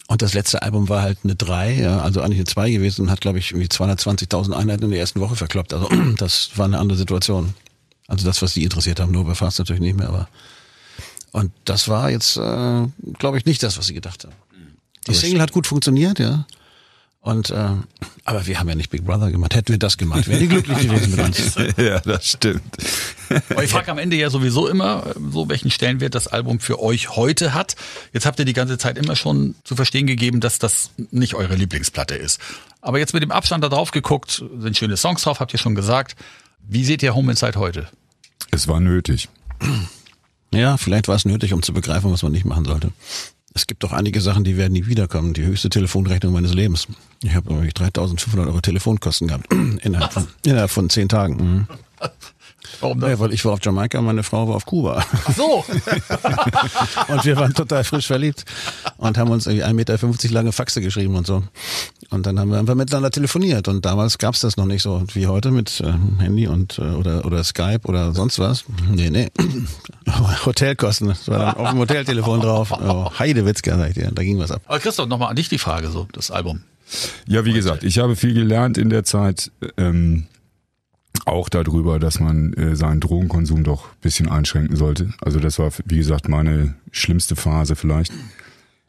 [0.08, 3.10] Und das letzte Album war halt eine 3, ja, also eigentlich eine 2 gewesen und
[3.10, 5.72] hat, glaube ich, irgendwie 220.000 Einheiten in der ersten Woche verkloppt.
[5.72, 5.88] Also
[6.18, 7.54] das war eine andere Situation.
[8.08, 10.28] Also das, was die interessiert haben, nur befasst natürlich nicht mehr, aber
[11.32, 12.86] und das war jetzt, äh,
[13.18, 14.34] glaube ich, nicht das, was sie gedacht haben.
[15.08, 16.46] Die Single hat gut funktioniert, ja.
[17.22, 17.70] Und äh,
[18.24, 19.54] aber wir haben ja nicht Big Brother gemacht.
[19.54, 21.54] Hätten wir das gemacht, wären die glücklich gewesen mit uns.
[21.76, 22.62] ja, das stimmt.
[23.48, 27.10] Aber ich frage am Ende ja sowieso immer, so welchen Stellenwert das Album für euch
[27.10, 27.76] heute hat.
[28.12, 31.54] Jetzt habt ihr die ganze Zeit immer schon zu verstehen gegeben, dass das nicht eure
[31.54, 32.40] Lieblingsplatte ist.
[32.80, 35.76] Aber jetzt mit dem Abstand da drauf geguckt, sind schöne Songs drauf, habt ihr schon
[35.76, 36.16] gesagt.
[36.60, 37.86] Wie seht ihr Home Inside heute?
[38.50, 39.28] Es war nötig.
[40.52, 42.90] Ja, vielleicht war es nötig, um zu begreifen, was man nicht machen sollte.
[43.54, 45.34] Es gibt doch einige Sachen, die werden nie wiederkommen.
[45.34, 46.86] Die höchste Telefonrechnung meines Lebens.
[47.22, 51.36] Ich habe 3500 Euro Telefonkosten gehabt innerhalb von, innerhalb von zehn Tagen.
[51.36, 51.66] Mhm.
[52.80, 53.10] Warum das?
[53.10, 55.04] Ja, weil ich war auf Jamaika, meine Frau war auf Kuba.
[55.12, 55.64] Ach so.
[57.08, 58.44] und wir waren total frisch verliebt
[58.96, 61.42] und haben uns irgendwie 1,50 Meter lange Faxe geschrieben und so.
[62.10, 63.68] Und dann haben wir einfach miteinander telefoniert.
[63.68, 65.92] Und damals gab's das noch nicht so wie heute mit äh,
[66.22, 68.64] Handy und äh, oder, oder Skype oder sonst was.
[68.90, 69.28] Nee, nee.
[70.44, 71.08] Hotelkosten.
[71.08, 72.72] Das war dann auf dem Hoteltelefon drauf.
[72.72, 74.10] Oh, Heidewitzka, sag ich dir.
[74.12, 74.62] Da ging was ab.
[74.66, 76.62] Aber Christoph, nochmal an dich die Frage, so, das Album.
[77.26, 79.50] Ja, wie gesagt, ich habe viel gelernt in der Zeit.
[79.76, 80.26] Ähm,
[81.26, 85.12] auch darüber, dass man äh, seinen Drogenkonsum doch bisschen einschränken sollte.
[85.20, 88.12] Also das war, wie gesagt, meine schlimmste Phase vielleicht.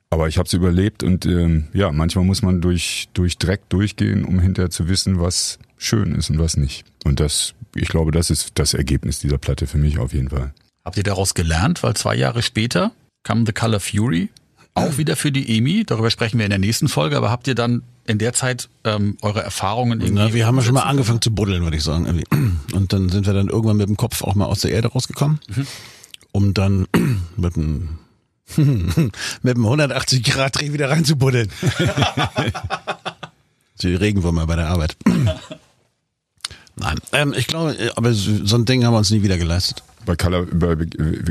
[0.10, 4.26] Aber ich habe es überlebt und ähm, ja, manchmal muss man durch, durch Dreck durchgehen,
[4.26, 6.86] um hinterher zu wissen, was schön ist und was nicht.
[7.04, 10.54] Und das, ich glaube, das ist das Ergebnis dieser Platte für mich auf jeden Fall.
[10.86, 11.82] Habt ihr daraus gelernt?
[11.82, 12.92] Weil zwei Jahre später
[13.24, 14.30] kam The Color Fury,
[14.76, 15.84] auch wieder für die EMI.
[15.86, 17.18] Darüber sprechen wir in der nächsten Folge.
[17.18, 20.24] Aber habt ihr dann in der Zeit ähm, eure Erfahrungen irgendwie?
[20.24, 22.06] Na, wir haben ja schon mal angefangen zu buddeln, würde ich sagen.
[22.06, 22.26] Irgendwie.
[22.74, 25.40] Und dann sind wir dann irgendwann mit dem Kopf auch mal aus der Erde rausgekommen,
[25.56, 25.68] mhm.
[26.32, 26.88] um dann
[27.38, 28.00] mit einem
[28.58, 31.50] mit dem 180 Grad Dreh wieder reinzubuddeln.
[33.82, 34.96] Die Regenwürmer bei der Arbeit.
[36.76, 39.84] Nein, ähm, ich glaube, aber so ein Ding haben wir uns nie wieder geleistet.
[40.06, 40.76] Bei Color, bei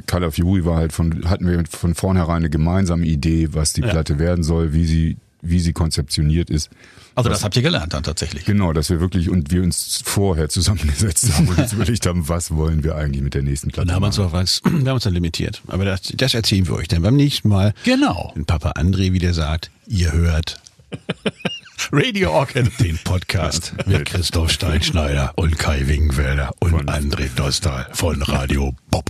[0.07, 3.83] Color of Fury war halt von, hatten wir von vornherein eine gemeinsame Idee, was die
[3.83, 3.89] ja.
[3.89, 6.71] Platte werden soll, wie sie wie sie konzeptioniert ist.
[7.15, 8.45] Also das, das habt ihr gelernt dann tatsächlich.
[8.45, 12.55] Genau, dass wir wirklich und wir uns vorher zusammengesetzt haben und uns überlegt haben, was
[12.55, 13.89] wollen wir eigentlich mit der nächsten Platte.
[13.89, 15.61] Und haben uns auch was, wir haben uns dann limitiert.
[15.67, 17.75] Aber das, das erzählen wir euch dann beim nächsten Mal.
[17.85, 18.33] Genau.
[18.35, 20.61] Wenn Papa André wieder sagt, ihr hört
[21.91, 28.23] Radio Orchid, den Podcast mit Christoph Steinschneider und Kai Wingenfelder und von André Dostal von
[28.23, 29.07] Radio Bob.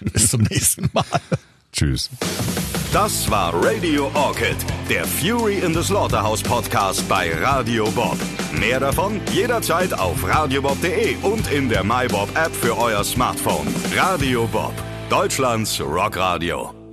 [0.00, 1.04] Bis zum nächsten Mal.
[1.72, 2.08] Tschüss.
[2.92, 4.56] Das war Radio Orchid,
[4.88, 8.16] der Fury in the Slaughterhouse Podcast bei Radio Bob.
[8.52, 13.66] Mehr davon jederzeit auf radiobob.de und in der MyBob App für euer Smartphone.
[13.96, 14.74] Radio Bob,
[15.10, 16.83] Deutschlands Rockradio.